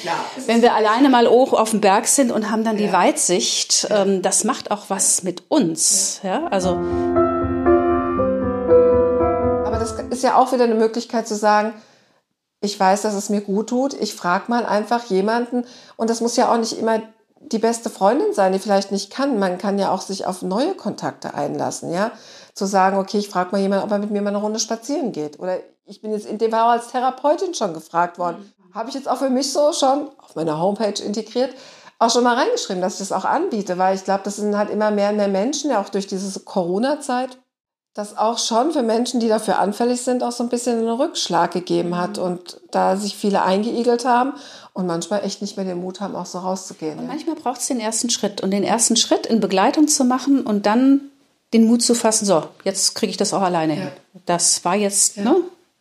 Wenn 0.46 0.62
wir 0.62 0.74
alleine 0.76 1.10
mal 1.10 1.28
hoch 1.28 1.54
auf 1.54 1.72
dem 1.72 1.82
Berg 1.82 2.08
sind 2.08 2.32
und 2.32 2.52
haben 2.52 2.64
dann 2.64 2.78
ja. 2.78 2.88
die 2.88 2.94
Weitsicht, 2.94 3.88
ähm, 3.90 4.22
das 4.22 4.44
macht 4.44 4.72
auch 4.72 4.86
was 4.90 5.24
mit 5.24 5.44
uns. 5.50 6.22
Ja, 6.24 6.42
ja 6.42 6.48
also. 6.48 6.70
Aber 9.66 9.80
das 9.80 9.94
ist 10.12 10.24
ja 10.24 10.38
auch 10.38 10.54
wieder 10.54 10.66
eine 10.66 10.76
Möglichkeit 10.76 11.28
zu 11.28 11.36
sagen, 11.36 11.74
ich 12.62 12.80
weiß, 12.80 13.02
dass 13.02 13.16
es 13.16 13.30
mir 13.30 13.42
gut 13.42 13.70
tut. 13.70 13.94
Ich 13.94 14.14
frage 14.14 14.46
mal 14.48 14.66
einfach 14.66 15.06
jemanden. 15.06 15.66
Und 15.98 16.10
das 16.10 16.22
muss 16.22 16.36
ja 16.36 16.52
auch 16.52 16.58
nicht 16.58 16.78
immer 16.78 17.02
die 17.52 17.60
beste 17.60 17.90
Freundin 17.90 18.34
sein, 18.34 18.54
die 18.54 18.60
vielleicht 18.60 18.92
nicht 18.92 19.12
kann. 19.12 19.40
Man 19.40 19.58
kann 19.58 19.80
ja 19.80 19.92
auch 19.92 20.02
sich 20.02 20.26
auf 20.26 20.42
neue 20.42 20.74
Kontakte 20.74 21.34
einlassen, 21.34 21.92
ja. 21.92 22.12
Zu 22.54 22.66
sagen, 22.66 22.98
okay, 22.98 23.18
ich 23.18 23.30
frage 23.30 23.52
mal 23.52 23.62
jemanden, 23.62 23.86
ob 23.86 23.92
er 23.92 24.00
mit 24.00 24.12
mir 24.12 24.22
mal 24.22 24.30
eine 24.30 24.38
Runde 24.38 24.60
spazieren 24.60 25.12
geht. 25.12 25.40
Oder 25.40 25.58
ich 25.86 26.02
bin 26.02 26.12
jetzt 26.12 26.26
in 26.26 26.38
dem 26.38 26.52
Fall 26.52 26.78
als 26.78 26.88
Therapeutin 26.88 27.54
schon 27.54 27.74
gefragt 27.74 28.18
worden. 28.18 28.54
Mhm. 28.58 28.76
Habe 28.76 28.90
ich 28.90 28.96
jetzt 28.96 29.08
auch 29.08 29.18
für 29.18 29.30
mich 29.30 29.52
so 29.52 29.74
schon 29.74 30.10
auf 30.18 30.36
meiner 30.36 30.60
Homepage 30.60 31.02
integriert, 31.04 31.54
auch 32.00 32.10
schon 32.10 32.24
mal 32.24 32.36
reingeschrieben, 32.36 32.82
dass 32.82 32.94
ich 32.94 33.00
das 33.00 33.12
auch 33.12 33.26
anbiete, 33.26 33.78
weil 33.78 33.96
ich 33.96 34.04
glaube, 34.04 34.22
das 34.24 34.36
sind 34.36 34.58
halt 34.58 34.70
immer 34.70 34.92
mehr 34.92 35.12
und 35.12 35.18
mehr 35.18 35.28
Menschen, 35.28 35.72
ja 35.72 35.82
auch 35.82 35.90
durch 35.90 36.08
diese 36.08 36.40
Corona-Zeit, 36.42 37.38
dass 37.96 38.18
auch 38.18 38.38
schon 38.38 38.74
für 38.74 38.84
Menschen, 38.84 39.22
die 39.22 39.30
dafür 39.30 39.58
anfällig 39.58 40.02
sind, 40.02 40.22
auch 40.22 40.34
so 40.34 40.44
ein 40.44 40.50
bisschen 40.50 40.80
einen 40.80 40.90
Rückschlag 40.90 41.52
gegeben 41.52 41.98
hat 41.98 42.18
mhm. 42.18 42.24
und 42.24 42.62
da 42.70 42.98
sich 42.98 43.16
viele 43.16 43.42
eingeigelt 43.42 44.06
haben 44.06 44.34
und 44.74 44.86
manchmal 44.86 45.24
echt 45.24 45.42
nicht 45.42 45.56
mehr 45.56 45.66
den 45.66 45.80
Mut 45.80 46.02
haben, 46.02 46.14
auch 46.14 46.26
so 46.26 46.40
rauszugehen. 46.40 47.00
Und 47.00 47.08
manchmal 47.08 47.36
braucht 47.36 47.62
es 47.62 47.68
den 47.68 47.80
ersten 47.80 48.10
Schritt 48.10 48.42
und 48.42 48.52
den 48.52 48.64
ersten 48.64 48.98
Schritt 48.98 49.26
in 49.26 49.40
Begleitung 49.40 49.88
zu 49.88 50.04
machen 50.04 50.42
und 50.42 50.66
dann 50.66 51.10
den 51.54 51.66
Mut 51.66 51.82
zu 51.82 51.96
fassen, 51.96 52.26
so, 52.26 52.44
jetzt 52.66 52.96
kriege 52.96 53.12
ich 53.12 53.18
das 53.18 53.34
auch 53.34 53.42
alleine 53.42 53.76
ja. 53.76 53.82
hin. 53.84 53.92
Das 54.26 54.66
war 54.66 54.76
jetzt 54.76 55.16
ja. 55.16 55.24
ne, 55.24 55.38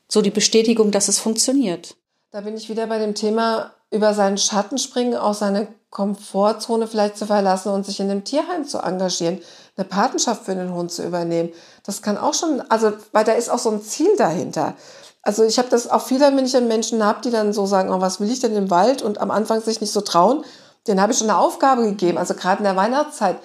so 0.09 0.23
die 0.23 0.31
Bestätigung, 0.31 0.93
dass 0.93 1.09
es 1.09 1.19
funktioniert. 1.19 1.97
Da 2.31 2.43
bin 2.43 2.57
ich 2.57 2.69
wieder 2.69 2.87
bei 2.87 3.01
dem 3.01 3.17
Thema 3.17 3.73
über 3.91 4.15
seinen 4.15 4.39
Schatten 4.39 4.79
springen, 4.79 5.17
auch 5.17 5.35
seine 5.35 5.67
Komfortzone 5.95 6.89
vielleicht 6.89 7.17
zu 7.17 7.25
verlassen 7.25 7.71
und 7.73 7.87
sich 7.87 8.01
in 8.01 8.11
einem 8.11 8.25
Tierheim 8.25 8.67
zu 8.67 8.79
engagieren, 8.79 9.41
eine 9.77 9.87
Patenschaft 9.87 10.45
für 10.45 10.55
den 10.55 10.75
Hund 10.75 10.91
zu 10.91 11.05
übernehmen. 11.05 11.51
Das 11.87 12.03
kann 12.03 12.19
auch 12.19 12.35
schon, 12.35 12.61
also, 12.69 12.93
weil 13.13 13.25
da 13.25 13.33
ist 13.33 13.49
auch 13.49 13.61
so 13.61 13.71
ein 13.71 13.81
Ziel 13.81 14.11
dahinter. 14.19 14.75
Also 15.23 15.45
ich 15.45 15.57
habe 15.57 15.69
das 15.71 15.89
auch 15.89 16.03
viele, 16.03 16.37
wenn 16.37 16.45
ich 16.45 16.53
dann 16.53 16.67
Menschen 16.67 17.05
habe, 17.05 17.21
die 17.23 17.31
dann 17.31 17.53
so 17.53 17.65
sagen, 17.65 17.91
oh, 17.91 18.01
was 18.01 18.21
will 18.21 18.31
ich 18.31 18.41
denn 18.41 18.57
im 18.57 18.71
Wald 18.71 19.03
und 19.03 19.21
am 19.21 19.31
Anfang 19.31 19.63
sich 19.63 19.81
nicht 19.81 19.93
so 19.93 20.01
trauen, 20.01 20.45
den 20.89 21.01
habe 21.01 21.13
ich 21.13 21.19
schon 21.19 21.31
eine 21.31 21.39
Aufgabe 21.39 21.85
gegeben. 21.85 22.19
Also 22.19 22.35
gerade 22.35 22.59
in 22.59 22.65
der 22.65 22.77
Weihnachtszeit, 22.77 23.37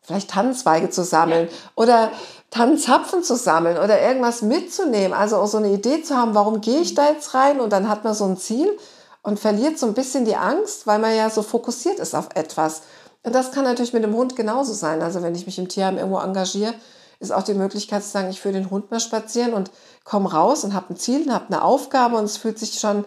vielleicht 0.00 0.30
Tannenzweige 0.30 0.88
zu 0.88 1.04
sammeln 1.04 1.48
oder 1.76 2.10
Tannenzapfen 2.50 3.22
zu 3.22 3.36
sammeln 3.36 3.76
oder 3.76 4.00
irgendwas 4.00 4.40
mitzunehmen. 4.40 5.12
Also 5.12 5.36
auch 5.36 5.46
so 5.46 5.58
eine 5.58 5.68
Idee 5.68 6.02
zu 6.02 6.16
haben, 6.16 6.34
warum 6.34 6.62
gehe 6.62 6.80
ich 6.80 6.94
da 6.94 7.10
jetzt 7.10 7.34
rein? 7.34 7.60
Und 7.60 7.70
dann 7.70 7.90
hat 7.90 8.02
man 8.02 8.14
so 8.14 8.24
ein 8.24 8.38
Ziel 8.38 8.78
und 9.22 9.38
verliert 9.38 9.78
so 9.78 9.86
ein 9.86 9.94
bisschen 9.94 10.24
die 10.24 10.36
Angst, 10.36 10.86
weil 10.86 10.98
man 10.98 11.14
ja 11.14 11.30
so 11.30 11.42
fokussiert 11.42 11.98
ist 11.98 12.14
auf 12.14 12.28
etwas. 12.34 12.82
Und 13.22 13.34
das 13.34 13.52
kann 13.52 13.64
natürlich 13.64 13.92
mit 13.92 14.04
dem 14.04 14.14
Hund 14.14 14.36
genauso 14.36 14.72
sein. 14.72 15.02
Also 15.02 15.22
wenn 15.22 15.34
ich 15.34 15.46
mich 15.46 15.58
im 15.58 15.68
Tierheim 15.68 15.98
irgendwo 15.98 16.18
engagiere, 16.18 16.74
ist 17.20 17.32
auch 17.32 17.42
die 17.42 17.54
Möglichkeit 17.54 18.04
zu 18.04 18.10
sagen, 18.10 18.30
ich 18.30 18.40
führe 18.40 18.54
den 18.54 18.70
Hund 18.70 18.90
mal 18.90 19.00
spazieren 19.00 19.52
und 19.52 19.70
komme 20.04 20.32
raus 20.32 20.64
und 20.64 20.72
habe 20.72 20.94
ein 20.94 20.96
Ziel 20.96 21.22
und 21.22 21.32
habe 21.32 21.46
eine 21.48 21.62
Aufgabe 21.62 22.16
und 22.16 22.24
es 22.24 22.36
fühlt 22.36 22.58
sich 22.58 22.78
schon, 22.78 23.04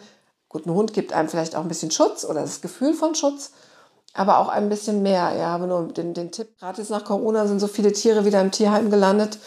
gut, 0.50 0.66
ein 0.66 0.74
Hund 0.74 0.94
gibt 0.94 1.14
einem 1.14 1.30
vielleicht 1.30 1.56
auch 1.56 1.62
ein 1.62 1.70
bisschen 1.70 1.92
Schutz 1.92 2.26
oder 2.26 2.42
das 2.42 2.62
Gefühl 2.62 2.94
von 2.94 3.16
Schutz, 3.16 3.52
aber 4.14 4.40
auch 4.40 4.50
ein 4.50 4.68
bisschen 4.68 5.02
mehr. 5.02 5.34
Ja, 5.38 5.56
aber 5.56 5.68
nur 5.68 5.88
den, 5.88 6.14
den 6.14 6.32
Tipp, 6.32 6.58
gerade 6.60 6.82
jetzt 6.82 6.92
nach 6.92 7.06
Corona 7.06 7.48
sind 7.48 7.60
so 7.60 7.68
viele 7.68 7.94
Tiere 7.94 8.26
wieder 8.26 8.42
im 8.42 8.52
Tierheim 8.52 8.92
gelandet, 8.92 9.40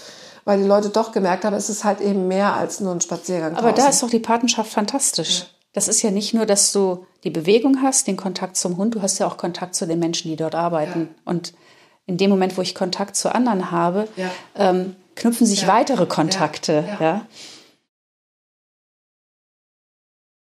weil 0.47 0.59
die 0.59 0.67
Leute 0.67 0.89
doch 0.89 1.13
gemerkt 1.13 1.45
haben, 1.45 1.55
es 1.55 1.69
ist 1.69 1.85
halt 1.85 2.01
eben 2.01 2.27
mehr 2.27 2.55
als 2.55 2.81
nur 2.81 2.93
ein 2.93 3.03
Spaziergang. 3.03 3.57
Aber 3.57 3.71
draußen. 3.71 3.85
da 3.85 3.91
ist 3.91 4.03
doch 4.03 4.11
die 4.11 4.19
Patenschaft 4.19 4.71
fantastisch. 4.71 5.41
Ja. 5.41 5.47
Das 5.75 5.89
ist 5.89 6.03
ja 6.03 6.13
nicht 6.13 6.33
nur, 6.33 6.47
dass 6.47 6.73
du 6.73 7.05
die 7.25 7.31
Bewegung 7.31 7.83
hast, 7.83 8.07
den 8.07 8.17
Kontakt 8.17 8.57
zum 8.57 8.77
Hund, 8.77 8.95
du 8.95 9.03
hast 9.03 9.19
ja 9.19 9.27
auch 9.27 9.37
Kontakt 9.37 9.75
zu 9.75 9.87
den 9.87 9.99
Menschen, 9.99 10.31
die 10.31 10.37
dort 10.37 10.55
arbeiten. 10.55 11.01
Ja. 11.11 11.23
Und 11.25 11.53
in 12.07 12.17
dem 12.17 12.31
Moment, 12.31 12.57
wo 12.57 12.63
ich 12.63 12.77
Kontakt 12.77 13.17
zu 13.17 13.35
anderen 13.35 13.73
habe, 13.73 14.09
ja. 14.17 14.31
ähm, 14.55 14.95
knüpfen 15.17 15.47
sich 15.47 15.63
ja. 15.63 15.69
weitere 15.69 16.07
Kontakte. 16.07 16.85
Ja. 17.01 17.27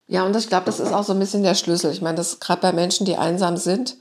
ja. 0.07 0.25
und 0.25 0.35
ich 0.35 0.49
glaube, 0.49 0.65
das 0.65 0.81
ist 0.81 0.93
auch 0.93 1.05
so 1.05 1.13
ein 1.13 1.19
bisschen 1.19 1.43
der 1.43 1.55
Schlüssel. 1.55 1.93
Ich 1.93 2.01
meine, 2.01 2.17
das 2.17 2.41
gerade 2.41 2.63
bei 2.63 2.73
Menschen, 2.73 3.05
die 3.05 3.17
einsam 3.17 3.59
sind, 3.59 3.97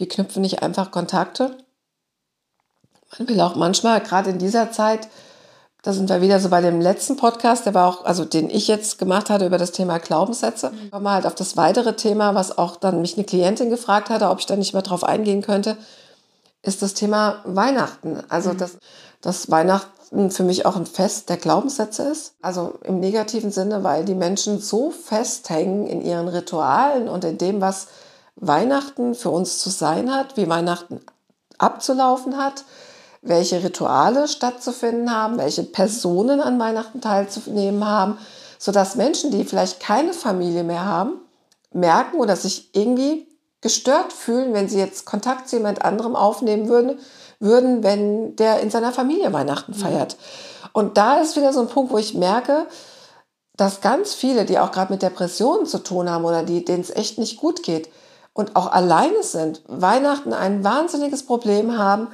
die 0.00 0.08
knüpfen 0.08 0.42
nicht 0.42 0.62
einfach 0.64 0.90
Kontakte. 0.90 1.56
Man 3.18 3.28
will 3.28 3.40
auch 3.40 3.54
manchmal, 3.54 4.00
gerade 4.00 4.30
in 4.30 4.38
dieser 4.38 4.72
Zeit, 4.72 5.08
da 5.86 5.92
sind 5.92 6.08
wir 6.08 6.20
wieder 6.20 6.40
so 6.40 6.48
bei 6.48 6.60
dem 6.60 6.80
letzten 6.80 7.16
Podcast, 7.16 7.64
der 7.64 7.74
war 7.74 7.86
auch, 7.86 8.04
also 8.04 8.24
den 8.24 8.50
ich 8.50 8.68
jetzt 8.68 8.98
gemacht 8.98 9.30
hatte 9.30 9.46
über 9.46 9.58
das 9.58 9.72
Thema 9.72 9.98
Glaubenssätze. 9.98 10.70
Mhm. 10.70 10.90
Kommen 10.90 11.04
wir 11.04 11.12
halt 11.12 11.26
auf 11.26 11.34
das 11.34 11.56
weitere 11.56 11.94
Thema, 11.94 12.34
was 12.34 12.58
auch 12.58 12.76
dann 12.76 13.00
mich 13.00 13.16
eine 13.16 13.24
Klientin 13.24 13.70
gefragt 13.70 14.10
hatte, 14.10 14.28
ob 14.28 14.40
ich 14.40 14.46
da 14.46 14.56
nicht 14.56 14.72
mehr 14.72 14.82
drauf 14.82 15.04
eingehen 15.04 15.42
könnte 15.42 15.76
ist 16.66 16.82
das 16.82 16.94
Thema 16.94 17.40
Weihnachten. 17.44 18.22
Also, 18.28 18.52
mhm. 18.52 18.58
dass, 18.58 18.78
dass 19.20 19.50
Weihnachten 19.50 20.30
für 20.30 20.42
mich 20.42 20.66
auch 20.66 20.76
ein 20.76 20.86
Fest 20.86 21.28
der 21.28 21.36
Glaubenssätze 21.36 22.02
ist. 22.02 22.34
Also 22.42 22.74
im 22.84 23.00
negativen 23.00 23.50
Sinne, 23.50 23.84
weil 23.84 24.04
die 24.04 24.14
Menschen 24.14 24.60
so 24.60 24.90
festhängen 24.90 25.86
in 25.86 26.02
ihren 26.02 26.28
Ritualen 26.28 27.08
und 27.08 27.24
in 27.24 27.38
dem, 27.38 27.60
was 27.60 27.88
Weihnachten 28.36 29.14
für 29.14 29.30
uns 29.30 29.58
zu 29.58 29.70
sein 29.70 30.14
hat, 30.14 30.36
wie 30.36 30.48
Weihnachten 30.48 31.00
abzulaufen 31.58 32.36
hat, 32.36 32.64
welche 33.22 33.62
Rituale 33.62 34.28
stattzufinden 34.28 35.12
haben, 35.12 35.38
welche 35.38 35.62
Personen 35.62 36.40
an 36.40 36.58
Weihnachten 36.58 37.00
teilzunehmen 37.00 37.84
haben, 37.84 38.18
sodass 38.58 38.96
Menschen, 38.96 39.30
die 39.30 39.44
vielleicht 39.44 39.80
keine 39.80 40.12
Familie 40.12 40.64
mehr 40.64 40.84
haben, 40.84 41.20
merken 41.72 42.18
oder 42.18 42.36
sich 42.36 42.70
irgendwie 42.74 43.26
gestört 43.60 44.12
fühlen, 44.12 44.52
wenn 44.54 44.68
sie 44.68 44.78
jetzt 44.78 45.06
Kontakt 45.06 45.48
zu 45.48 45.56
jemand 45.56 45.82
anderem 45.82 46.14
aufnehmen 46.14 46.68
würden, 46.68 46.98
würden, 47.40 47.82
wenn 47.82 48.36
der 48.36 48.60
in 48.60 48.70
seiner 48.70 48.92
Familie 48.92 49.32
Weihnachten 49.32 49.72
mhm. 49.72 49.76
feiert. 49.76 50.16
Und 50.72 50.96
da 50.96 51.20
ist 51.20 51.36
wieder 51.36 51.52
so 51.52 51.60
ein 51.60 51.68
Punkt, 51.68 51.92
wo 51.92 51.98
ich 51.98 52.14
merke, 52.14 52.66
dass 53.56 53.80
ganz 53.80 54.14
viele, 54.14 54.44
die 54.44 54.58
auch 54.58 54.70
gerade 54.70 54.92
mit 54.92 55.02
Depressionen 55.02 55.66
zu 55.66 55.78
tun 55.78 56.10
haben 56.10 56.24
oder 56.24 56.42
die, 56.42 56.64
denen 56.64 56.82
es 56.82 56.90
echt 56.90 57.18
nicht 57.18 57.38
gut 57.38 57.62
geht 57.62 57.88
und 58.34 58.54
auch 58.54 58.70
alleine 58.70 59.22
sind, 59.22 59.62
Weihnachten 59.66 60.34
ein 60.34 60.62
wahnsinniges 60.62 61.24
Problem 61.24 61.78
haben, 61.78 62.08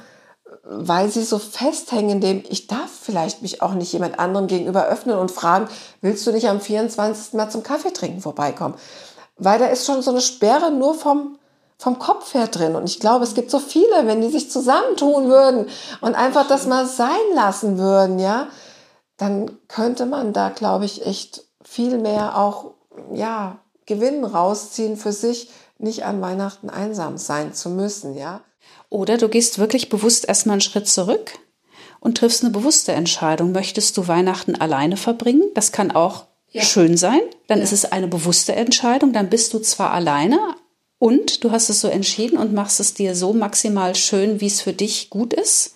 weil 0.63 1.09
sie 1.09 1.23
so 1.23 1.39
festhängen, 1.39 2.21
dem 2.21 2.43
ich 2.49 2.67
darf 2.67 2.89
vielleicht 2.89 3.41
mich 3.41 3.61
auch 3.61 3.73
nicht 3.73 3.93
jemand 3.93 4.19
anderem 4.19 4.47
gegenüber 4.47 4.85
öffnen 4.85 5.17
und 5.17 5.31
fragen, 5.31 5.67
willst 6.01 6.25
du 6.25 6.31
nicht 6.31 6.47
am 6.49 6.61
24. 6.61 7.33
mal 7.33 7.49
zum 7.49 7.63
Kaffee 7.63 7.91
trinken 7.91 8.21
vorbeikommen? 8.21 8.75
Weil 9.37 9.59
da 9.59 9.67
ist 9.67 9.85
schon 9.85 10.01
so 10.01 10.11
eine 10.11 10.21
Sperre 10.21 10.71
nur 10.71 10.95
vom, 10.95 11.37
vom 11.77 11.99
Kopf 11.99 12.33
her 12.33 12.47
drin. 12.47 12.75
Und 12.75 12.85
ich 12.85 12.99
glaube, 12.99 13.23
es 13.23 13.33
gibt 13.33 13.51
so 13.51 13.59
viele, 13.59 14.05
wenn 14.05 14.21
die 14.21 14.29
sich 14.29 14.51
zusammentun 14.51 15.27
würden 15.27 15.67
und 16.01 16.15
einfach 16.15 16.47
das 16.47 16.67
mal 16.67 16.85
sein 16.85 17.09
lassen 17.35 17.77
würden, 17.77 18.19
ja, 18.19 18.47
dann 19.17 19.57
könnte 19.67 20.05
man 20.05 20.33
da, 20.33 20.49
glaube 20.49 20.85
ich, 20.85 21.05
echt 21.05 21.43
viel 21.63 21.97
mehr 21.97 22.37
auch, 22.37 22.71
ja, 23.13 23.57
Gewinn 23.85 24.23
rausziehen 24.23 24.97
für 24.97 25.11
sich, 25.11 25.49
nicht 25.77 26.05
an 26.05 26.21
Weihnachten 26.21 26.69
einsam 26.69 27.17
sein 27.17 27.53
zu 27.53 27.69
müssen, 27.69 28.15
ja. 28.15 28.41
Oder 28.93 29.17
du 29.17 29.27
gehst 29.27 29.57
wirklich 29.57 29.89
bewusst 29.89 30.27
erstmal 30.27 30.53
einen 30.53 30.61
Schritt 30.61 30.87
zurück 30.87 31.39
und 31.99 32.19
triffst 32.19 32.43
eine 32.43 32.53
bewusste 32.53 32.91
Entscheidung. 32.91 33.51
Möchtest 33.51 33.97
du 33.97 34.07
Weihnachten 34.07 34.53
alleine 34.53 34.97
verbringen? 34.97 35.41
Das 35.55 35.71
kann 35.71 35.89
auch 35.89 36.25
ja. 36.51 36.61
schön 36.61 36.95
sein. 36.95 37.21
Dann 37.47 37.57
ja. 37.57 37.63
ist 37.63 37.73
es 37.73 37.85
eine 37.85 38.07
bewusste 38.07 38.53
Entscheidung. 38.53 39.11
Dann 39.11 39.31
bist 39.31 39.51
du 39.55 39.59
zwar 39.59 39.91
alleine, 39.93 40.37
und 40.99 41.43
du 41.43 41.51
hast 41.51 41.69
es 41.69 41.81
so 41.81 41.87
entschieden 41.89 42.37
und 42.37 42.53
machst 42.53 42.79
es 42.79 42.93
dir 42.93 43.13
so 43.15 43.33
maximal 43.33 43.95
schön, 43.95 44.39
wie 44.39 44.47
es 44.47 44.61
für 44.61 44.73
dich 44.73 45.09
gut 45.09 45.33
ist. 45.33 45.73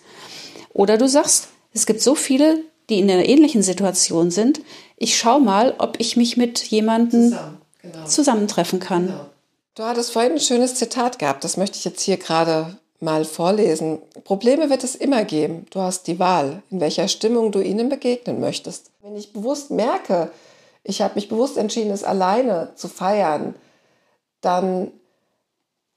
Oder 0.73 0.97
du 0.97 1.09
sagst, 1.09 1.47
es 1.73 1.85
gibt 1.87 2.01
so 2.01 2.13
viele, 2.13 2.59
die 2.89 2.99
in 2.99 3.09
einer 3.09 3.25
ähnlichen 3.25 3.63
Situation 3.63 4.31
sind. 4.31 4.61
Ich 4.95 5.17
schau 5.17 5.39
mal, 5.39 5.73
ob 5.79 5.99
ich 5.99 6.17
mich 6.17 6.37
mit 6.37 6.63
jemandem 6.63 7.31
Zusammen, 7.31 7.61
genau. 7.81 8.05
zusammentreffen 8.05 8.79
kann. 8.79 9.07
Genau. 9.07 9.25
Du 9.75 9.83
hattest 9.83 10.13
vorhin 10.13 10.33
ein 10.33 10.39
schönes 10.39 10.75
Zitat 10.75 11.19
gehabt, 11.19 11.43
das 11.43 11.57
möchte 11.57 11.77
ich 11.77 11.83
jetzt 11.83 12.03
hier 12.03 12.17
gerade 12.17 12.77
mal 12.99 13.25
vorlesen. 13.25 14.01
Probleme 14.23 14.69
wird 14.69 14.83
es 14.83 14.95
immer 14.95 15.23
geben. 15.23 15.65
Du 15.69 15.81
hast 15.81 16.07
die 16.07 16.19
Wahl, 16.19 16.63
in 16.71 16.79
welcher 16.79 17.07
Stimmung 17.07 17.51
du 17.51 17.61
ihnen 17.61 17.89
begegnen 17.89 18.39
möchtest. 18.39 18.91
Wenn 19.01 19.15
ich 19.15 19.33
bewusst 19.33 19.71
merke, 19.71 20.31
ich 20.83 21.01
habe 21.01 21.15
mich 21.15 21.29
bewusst 21.29 21.57
entschieden, 21.57 21.91
es 21.91 22.03
alleine 22.03 22.71
zu 22.75 22.87
feiern, 22.87 23.55
dann 24.41 24.91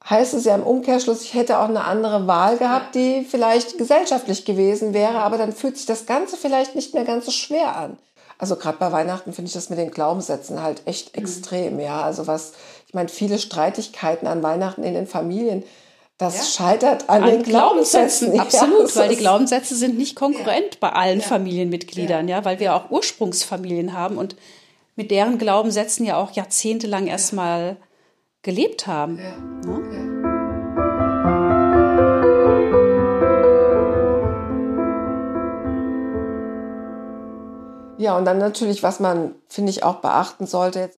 heißt 0.08 0.34
es 0.34 0.44
ja 0.44 0.54
im 0.54 0.62
Umkehrschluss, 0.62 1.22
ich 1.22 1.34
hätte 1.34 1.58
auch 1.58 1.68
eine 1.68 1.84
andere 1.84 2.26
Wahl 2.26 2.56
gehabt, 2.56 2.94
die 2.94 3.24
vielleicht 3.28 3.78
gesellschaftlich 3.78 4.44
gewesen 4.44 4.94
wäre, 4.94 5.18
aber 5.18 5.38
dann 5.38 5.52
fühlt 5.52 5.76
sich 5.76 5.86
das 5.86 6.06
Ganze 6.06 6.36
vielleicht 6.36 6.74
nicht 6.74 6.94
mehr 6.94 7.04
ganz 7.04 7.26
so 7.26 7.30
schwer 7.30 7.76
an. 7.76 7.98
Also 8.38 8.56
gerade 8.56 8.78
bei 8.78 8.90
Weihnachten 8.90 9.34
finde 9.34 9.48
ich 9.48 9.52
das 9.52 9.68
mit 9.68 9.78
den 9.78 9.90
Glaubenssätzen 9.90 10.62
halt 10.62 10.82
echt 10.86 11.14
mhm. 11.14 11.22
extrem, 11.22 11.80
ja. 11.80 12.02
Also 12.02 12.26
was, 12.26 12.52
ich 12.86 12.94
meine, 12.94 13.10
viele 13.10 13.38
Streitigkeiten 13.38 14.26
an 14.26 14.42
Weihnachten 14.42 14.82
in 14.82 14.94
den 14.94 15.06
Familien, 15.06 15.62
das 16.20 16.36
ja. 16.36 16.44
scheitert 16.44 17.08
an, 17.08 17.22
an 17.22 17.30
den 17.30 17.42
Glaubenssätzen. 17.42 18.32
Glaubenssätzen. 18.32 18.62
Absolut, 18.68 18.94
ja, 18.94 19.00
weil 19.00 19.08
die 19.08 19.16
Glaubenssätze 19.16 19.74
sind 19.74 19.96
nicht 19.96 20.16
konkurrent 20.16 20.74
ja. 20.74 20.78
bei 20.80 20.92
allen 20.92 21.22
Familienmitgliedern, 21.22 22.28
ja, 22.28 22.44
weil 22.44 22.60
wir 22.60 22.74
auch 22.74 22.90
Ursprungsfamilien 22.90 23.94
haben 23.94 24.18
und 24.18 24.36
mit 24.96 25.10
deren 25.10 25.38
Glaubenssätzen 25.38 26.04
ja 26.04 26.18
auch 26.18 26.32
jahrzehntelang 26.32 27.06
erstmal 27.06 27.76
gelebt 28.42 28.86
haben. 28.86 29.18
Ja. 29.18 29.70
Ne? 29.70 30.10
Ja, 37.96 38.16
und 38.16 38.26
dann 38.26 38.38
natürlich, 38.38 38.82
was 38.82 39.00
man, 39.00 39.34
finde 39.48 39.70
ich, 39.70 39.84
auch 39.84 39.96
beachten 39.96 40.46
sollte, 40.46 40.90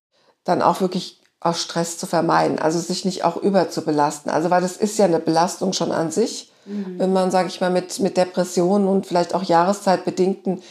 dann 0.43 0.61
auch 0.61 0.81
wirklich 0.81 1.22
auch 1.43 1.55
Stress 1.55 1.97
zu 1.97 2.07
vermeiden, 2.07 2.59
also 2.59 2.79
sich 2.79 3.05
nicht 3.05 3.23
auch 3.23 3.37
überzubelasten. 3.37 4.31
Also, 4.31 4.49
weil 4.49 4.61
das 4.61 4.77
ist 4.77 4.97
ja 4.97 5.05
eine 5.05 5.19
Belastung 5.19 5.73
schon 5.73 5.91
an 5.91 6.09
sich, 6.09 6.51
mhm. 6.65 6.95
wenn 6.97 7.13
man, 7.13 7.31
sage 7.31 7.49
ich 7.49 7.59
mal, 7.59 7.69
mit, 7.69 7.99
mit 7.99 8.17
Depressionen 8.17 8.87
und 8.87 9.05
vielleicht 9.05 9.35
auch 9.35 9.43
jahreszeitbedingten 9.43 10.61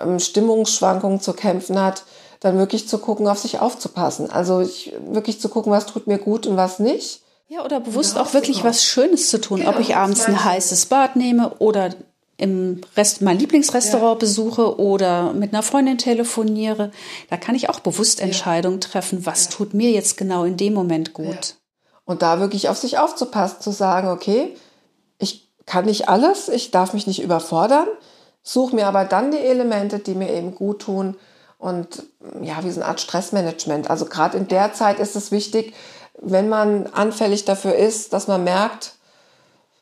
ähm, 0.00 0.18
Stimmungsschwankungen 0.18 1.20
zu 1.20 1.32
kämpfen 1.32 1.80
hat, 1.82 2.04
dann 2.40 2.58
wirklich 2.58 2.88
zu 2.88 2.98
gucken, 2.98 3.26
auf 3.26 3.38
sich 3.38 3.58
aufzupassen. 3.60 4.30
Also 4.30 4.60
ich, 4.60 4.94
wirklich 5.06 5.40
zu 5.40 5.48
gucken, 5.48 5.72
was 5.72 5.86
tut 5.86 6.06
mir 6.06 6.18
gut 6.18 6.46
und 6.46 6.56
was 6.56 6.78
nicht. 6.78 7.22
Ja, 7.48 7.64
oder 7.64 7.80
bewusst 7.80 8.18
auch 8.18 8.34
wirklich 8.34 8.64
was 8.64 8.84
Schönes 8.84 9.30
zu 9.30 9.40
tun, 9.40 9.60
genau, 9.60 9.70
ob 9.70 9.80
ich 9.80 9.94
abends 9.96 10.24
ein 10.24 10.44
heißes 10.44 10.86
Bad 10.86 11.14
nehme 11.14 11.50
oder 11.58 11.90
im 12.38 12.82
Rest, 12.96 13.22
mein 13.22 13.38
Lieblingsrestaurant 13.38 14.16
ja. 14.16 14.18
besuche 14.18 14.78
oder 14.78 15.32
mit 15.32 15.52
einer 15.52 15.62
Freundin 15.62 15.98
telefoniere, 15.98 16.90
da 17.30 17.36
kann 17.36 17.54
ich 17.54 17.70
auch 17.70 17.80
bewusst 17.80 18.20
Entscheidungen 18.20 18.80
treffen, 18.80 19.24
was 19.24 19.46
ja. 19.46 19.50
tut 19.52 19.74
mir 19.74 19.90
jetzt 19.90 20.16
genau 20.16 20.44
in 20.44 20.56
dem 20.56 20.74
Moment 20.74 21.14
gut. 21.14 21.26
Ja. 21.26 21.56
Und 22.04 22.22
da 22.22 22.38
wirklich 22.38 22.68
auf 22.68 22.76
sich 22.76 22.98
aufzupassen, 22.98 23.60
zu 23.60 23.70
sagen, 23.70 24.08
okay, 24.08 24.54
ich 25.18 25.50
kann 25.64 25.86
nicht 25.86 26.08
alles, 26.08 26.48
ich 26.48 26.70
darf 26.70 26.92
mich 26.92 27.06
nicht 27.06 27.22
überfordern, 27.22 27.88
suche 28.42 28.76
mir 28.76 28.86
aber 28.86 29.04
dann 29.04 29.30
die 29.30 29.38
Elemente, 29.38 29.98
die 29.98 30.14
mir 30.14 30.30
eben 30.30 30.54
gut 30.54 30.82
tun 30.82 31.16
und 31.58 32.04
ja, 32.42 32.62
wie 32.62 32.70
so 32.70 32.80
eine 32.80 32.88
Art 32.90 33.00
Stressmanagement. 33.00 33.88
Also 33.90 34.04
gerade 34.04 34.36
in 34.36 34.46
der 34.46 34.74
Zeit 34.74 35.00
ist 35.00 35.16
es 35.16 35.32
wichtig, 35.32 35.74
wenn 36.20 36.48
man 36.48 36.86
anfällig 36.86 37.44
dafür 37.44 37.74
ist, 37.74 38.12
dass 38.12 38.28
man 38.28 38.44
merkt, 38.44 38.94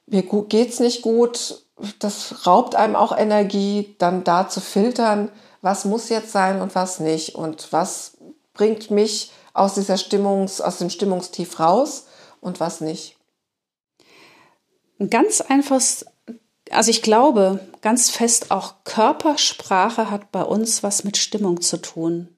mir 0.07 0.23
geht's 0.23 0.81
nicht 0.81 1.03
gut, 1.03 1.64
das 1.99 2.47
raubt 2.47 2.75
einem 2.75 2.97
auch 2.97 3.17
Energie, 3.17 3.97
dann 3.99 4.25
da 4.25 4.49
zu 4.49 4.61
filtern, 4.61 5.31
was 5.61 5.85
muss 5.85 6.09
jetzt 6.09 6.33
sein 6.33 6.61
und 6.61 6.75
was 6.75 7.01
nicht 7.01 7.35
und 7.35 7.73
was 7.73 8.17
bringt 8.53 8.91
mich 8.91 9.33
aus 9.55 9.75
dieser 9.75 9.97
Stimmungs, 9.97 10.61
aus 10.61 10.79
dem 10.79 10.91
Stimmungstief 10.91 11.59
raus 11.59 12.07
und 12.41 12.61
was 12.61 12.81
nicht. 12.81 13.17
Ein 14.99 15.11
ganz 15.11 15.41
einfaches, 15.41 16.07
also 16.71 16.91
ich 16.91 17.03
glaube 17.03 17.61
ganz 17.81 18.11
fest, 18.11 18.51
auch 18.51 18.85
Körpersprache 18.85 20.11
hat 20.11 20.31
bei 20.31 20.43
uns 20.43 20.83
was 20.83 21.05
mit 21.05 21.17
Stimmung 21.17 21.61
zu 21.61 21.79
tun. 21.79 22.37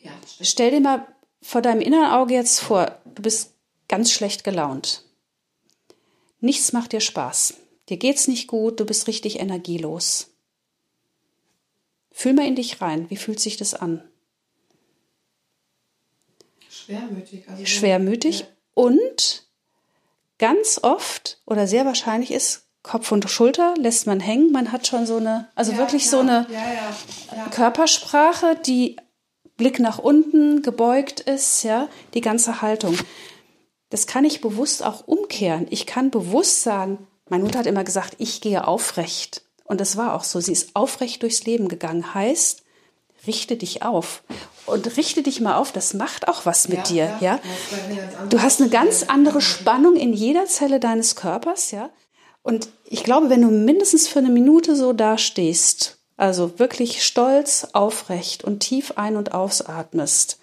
Ja, 0.00 0.12
Stell 0.40 0.70
dir 0.70 0.80
mal 0.80 1.06
vor 1.42 1.62
deinem 1.62 1.80
inneren 1.80 2.12
Auge 2.12 2.34
jetzt 2.34 2.60
vor, 2.60 2.98
du 3.04 3.22
bist 3.22 3.54
ganz 3.88 4.10
schlecht 4.12 4.44
gelaunt. 4.44 5.04
Nichts 6.40 6.72
macht 6.72 6.92
dir 6.92 7.00
Spaß. 7.00 7.54
Dir 7.90 7.96
geht's 7.96 8.28
nicht 8.28 8.46
gut, 8.46 8.78
du 8.78 8.86
bist 8.86 9.08
richtig 9.08 9.40
energielos. 9.40 10.28
Fühl 12.12 12.34
mal 12.34 12.46
in 12.46 12.54
dich 12.54 12.80
rein. 12.80 13.10
Wie 13.10 13.16
fühlt 13.16 13.40
sich 13.40 13.56
das 13.56 13.74
an? 13.74 14.02
Schwermütig. 16.68 17.48
Also 17.48 17.66
Schwermütig. 17.66 18.40
Ja. 18.40 18.46
Und 18.74 19.46
ganz 20.38 20.78
oft 20.82 21.40
oder 21.46 21.66
sehr 21.66 21.84
wahrscheinlich 21.84 22.30
ist, 22.30 22.68
Kopf 22.82 23.10
und 23.10 23.28
Schulter 23.28 23.74
lässt 23.76 24.06
man 24.06 24.20
hängen. 24.20 24.52
Man 24.52 24.70
hat 24.70 24.86
schon 24.86 25.04
so 25.04 25.16
eine, 25.16 25.48
also 25.54 25.72
ja, 25.72 25.78
wirklich 25.78 26.06
klar. 26.06 26.10
so 26.10 26.18
eine 26.20 26.46
ja, 26.50 27.48
Körpersprache, 27.50 28.56
die 28.56 28.96
Blick 29.56 29.80
nach 29.80 29.98
unten 29.98 30.62
gebeugt 30.62 31.20
ist, 31.20 31.64
ja, 31.64 31.88
die 32.14 32.22
ganze 32.22 32.62
Haltung. 32.62 32.96
Das 33.90 34.06
kann 34.06 34.24
ich 34.24 34.40
bewusst 34.40 34.84
auch 34.84 35.06
umkehren. 35.06 35.66
Ich 35.70 35.84
kann 35.86 36.10
bewusst 36.10 36.62
sagen, 36.62 37.06
meine 37.30 37.44
Mutter 37.44 37.60
hat 37.60 37.66
immer 37.66 37.84
gesagt, 37.84 38.16
ich 38.18 38.40
gehe 38.40 38.66
aufrecht. 38.66 39.42
Und 39.64 39.80
das 39.80 39.96
war 39.96 40.14
auch 40.14 40.24
so. 40.24 40.40
Sie 40.40 40.52
ist 40.52 40.74
aufrecht 40.74 41.22
durchs 41.22 41.44
Leben 41.44 41.68
gegangen. 41.68 42.12
Heißt, 42.12 42.62
richte 43.26 43.56
dich 43.56 43.82
auf. 43.82 44.22
Und 44.66 44.96
richte 44.96 45.22
dich 45.22 45.40
mal 45.40 45.56
auf, 45.56 45.72
das 45.72 45.94
macht 45.94 46.28
auch 46.28 46.44
was 46.44 46.68
mit 46.68 46.90
ja, 46.90 47.06
dir, 47.06 47.18
ja. 47.20 47.40
ja? 47.40 47.40
Du 48.28 48.42
hast 48.42 48.60
eine 48.60 48.70
ganz 48.70 49.04
andere 49.04 49.40
Spannung 49.40 49.96
in 49.96 50.12
jeder 50.12 50.46
Zelle 50.46 50.80
deines 50.80 51.16
Körpers, 51.16 51.70
ja. 51.70 51.90
Und 52.42 52.68
ich 52.84 53.04
glaube, 53.04 53.30
wenn 53.30 53.42
du 53.42 53.48
mindestens 53.48 54.08
für 54.08 54.18
eine 54.18 54.30
Minute 54.30 54.74
so 54.74 54.92
dastehst, 54.92 55.98
also 56.16 56.58
wirklich 56.58 57.04
stolz, 57.04 57.68
aufrecht 57.72 58.44
und 58.44 58.60
tief 58.60 58.92
ein- 58.96 59.16
und 59.16 59.32
ausatmest, 59.32 60.39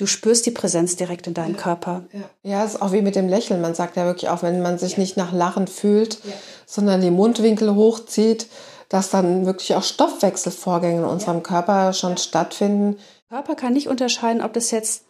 Du 0.00 0.06
spürst 0.06 0.46
die 0.46 0.50
Präsenz 0.50 0.96
direkt 0.96 1.26
in 1.26 1.34
deinem 1.34 1.56
ja, 1.56 1.60
Körper. 1.60 2.04
Ja. 2.12 2.50
ja, 2.50 2.64
ist 2.64 2.80
auch 2.80 2.92
wie 2.92 3.02
mit 3.02 3.16
dem 3.16 3.28
Lächeln. 3.28 3.60
Man 3.60 3.74
sagt 3.74 3.96
ja 3.96 4.06
wirklich 4.06 4.30
auch, 4.30 4.42
wenn 4.42 4.62
man 4.62 4.78
sich 4.78 4.92
ja. 4.92 4.98
nicht 4.98 5.18
nach 5.18 5.30
Lachen 5.30 5.66
fühlt, 5.66 6.24
ja. 6.24 6.32
sondern 6.64 7.02
die 7.02 7.10
Mundwinkel 7.10 7.74
hochzieht, 7.74 8.46
dass 8.88 9.10
dann 9.10 9.44
wirklich 9.44 9.74
auch 9.74 9.82
Stoffwechselvorgänge 9.82 11.00
in 11.00 11.04
unserem 11.04 11.42
Körper 11.42 11.92
schon 11.92 12.16
stattfinden. 12.16 12.96
Der 13.30 13.36
Körper 13.36 13.54
kann 13.56 13.74
nicht 13.74 13.88
unterscheiden, 13.88 14.40
ob 14.40 14.54
das 14.54 14.70
jetzt 14.70 15.04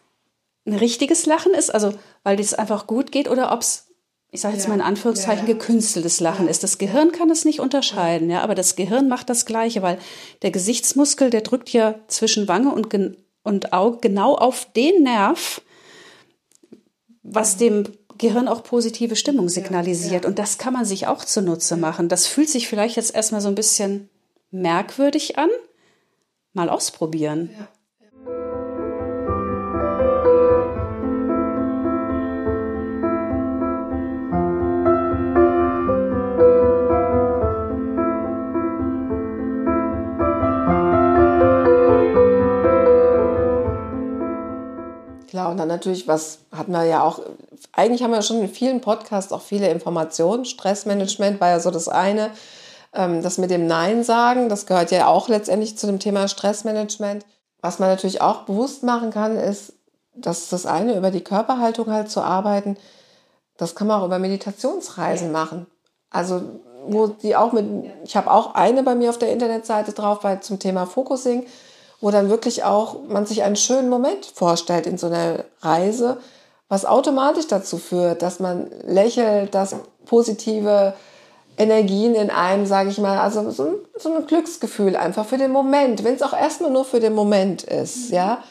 ein 0.66 0.74
richtiges 0.74 1.24
Lachen 1.24 1.54
ist, 1.54 1.72
also 1.72 1.94
weil 2.24 2.40
es 2.40 2.52
einfach 2.52 2.88
gut 2.88 3.12
geht, 3.12 3.30
oder 3.30 3.52
ob 3.52 3.60
es, 3.60 3.86
ich 4.32 4.40
sage 4.40 4.56
jetzt 4.56 4.66
mal 4.66 4.74
in 4.74 4.80
Anführungszeichen, 4.80 5.46
gekünsteltes 5.46 6.18
Lachen 6.18 6.48
ist. 6.48 6.64
Das 6.64 6.78
Gehirn 6.78 7.12
kann 7.12 7.30
es 7.30 7.44
nicht 7.44 7.60
unterscheiden, 7.60 8.28
ja, 8.28 8.42
aber 8.42 8.56
das 8.56 8.74
Gehirn 8.74 9.06
macht 9.06 9.30
das 9.30 9.46
Gleiche, 9.46 9.82
weil 9.82 9.98
der 10.42 10.50
Gesichtsmuskel, 10.50 11.30
der 11.30 11.42
drückt 11.42 11.72
ja 11.72 11.94
zwischen 12.08 12.48
Wange 12.48 12.74
und 12.74 12.90
und 13.42 13.72
auch 13.72 14.00
genau 14.00 14.34
auf 14.34 14.66
den 14.72 15.02
Nerv, 15.02 15.62
was 17.22 17.56
dem 17.56 17.84
Gehirn 18.18 18.48
auch 18.48 18.62
positive 18.62 19.16
Stimmung 19.16 19.48
signalisiert. 19.48 20.26
Und 20.26 20.38
das 20.38 20.58
kann 20.58 20.74
man 20.74 20.84
sich 20.84 21.06
auch 21.06 21.24
zunutze 21.24 21.76
machen. 21.76 22.08
Das 22.08 22.26
fühlt 22.26 22.50
sich 22.50 22.68
vielleicht 22.68 22.96
jetzt 22.96 23.14
erstmal 23.14 23.40
so 23.40 23.48
ein 23.48 23.54
bisschen 23.54 24.10
merkwürdig 24.50 25.38
an. 25.38 25.48
Mal 26.52 26.68
ausprobieren. 26.68 27.50
Ja. 27.58 27.68
Und 45.50 45.56
dann 45.56 45.68
natürlich, 45.68 46.08
was 46.08 46.38
hatten 46.52 46.72
wir 46.72 46.84
ja 46.84 47.02
auch, 47.02 47.20
eigentlich 47.72 48.02
haben 48.02 48.12
wir 48.12 48.22
schon 48.22 48.40
in 48.40 48.48
vielen 48.48 48.80
Podcasts 48.80 49.32
auch 49.32 49.42
viele 49.42 49.68
Informationen. 49.68 50.44
Stressmanagement 50.44 51.40
war 51.40 51.48
ja 51.48 51.60
so 51.60 51.70
das 51.70 51.88
eine. 51.88 52.30
Ähm, 52.92 53.22
das 53.22 53.38
mit 53.38 53.50
dem 53.50 53.66
Nein 53.66 54.02
sagen, 54.02 54.48
das 54.48 54.66
gehört 54.66 54.90
ja 54.90 55.06
auch 55.06 55.28
letztendlich 55.28 55.76
zu 55.76 55.86
dem 55.86 55.98
Thema 55.98 56.28
Stressmanagement. 56.28 57.24
Was 57.60 57.78
man 57.78 57.88
natürlich 57.88 58.20
auch 58.20 58.42
bewusst 58.42 58.82
machen 58.82 59.10
kann, 59.10 59.36
ist, 59.36 59.74
dass 60.14 60.48
das 60.48 60.66
eine 60.66 60.96
über 60.96 61.10
die 61.10 61.22
Körperhaltung 61.22 61.90
halt 61.90 62.10
zu 62.10 62.20
arbeiten, 62.20 62.76
das 63.56 63.74
kann 63.74 63.86
man 63.86 64.00
auch 64.00 64.06
über 64.06 64.18
Meditationsreisen 64.18 65.28
ja. 65.28 65.32
machen. 65.32 65.66
Also 66.10 66.42
wo 66.86 67.08
die 67.08 67.36
auch 67.36 67.52
mit, 67.52 67.66
ich 68.04 68.16
habe 68.16 68.30
auch 68.30 68.54
eine 68.54 68.82
bei 68.82 68.94
mir 68.94 69.10
auf 69.10 69.18
der 69.18 69.32
Internetseite 69.32 69.92
drauf 69.92 70.20
bei, 70.20 70.36
zum 70.36 70.58
Thema 70.58 70.86
Focusing 70.86 71.46
wo 72.00 72.10
dann 72.10 72.30
wirklich 72.30 72.64
auch 72.64 73.02
man 73.08 73.26
sich 73.26 73.42
einen 73.42 73.56
schönen 73.56 73.88
Moment 73.88 74.26
vorstellt 74.26 74.86
in 74.86 74.98
so 74.98 75.06
einer 75.06 75.44
Reise, 75.60 76.18
was 76.68 76.86
automatisch 76.86 77.48
dazu 77.48 77.78
führt, 77.78 78.22
dass 78.22 78.40
man 78.40 78.70
lächelt, 78.86 79.54
dass 79.54 79.74
positive 80.06 80.94
Energien 81.58 82.14
in 82.14 82.30
einem, 82.30 82.64
sage 82.64 82.90
ich 82.90 82.98
mal, 82.98 83.18
also 83.18 83.50
so 83.50 83.64
ein, 83.64 83.74
so 83.98 84.14
ein 84.14 84.26
Glücksgefühl 84.26 84.96
einfach 84.96 85.26
für 85.26 85.36
den 85.36 85.50
Moment, 85.50 86.04
wenn 86.04 86.14
es 86.14 86.22
auch 86.22 86.32
erstmal 86.32 86.70
nur 86.70 86.84
für 86.84 87.00
den 87.00 87.14
Moment 87.14 87.64
ist, 87.64 88.10
mhm. 88.10 88.16
ja. 88.16 88.44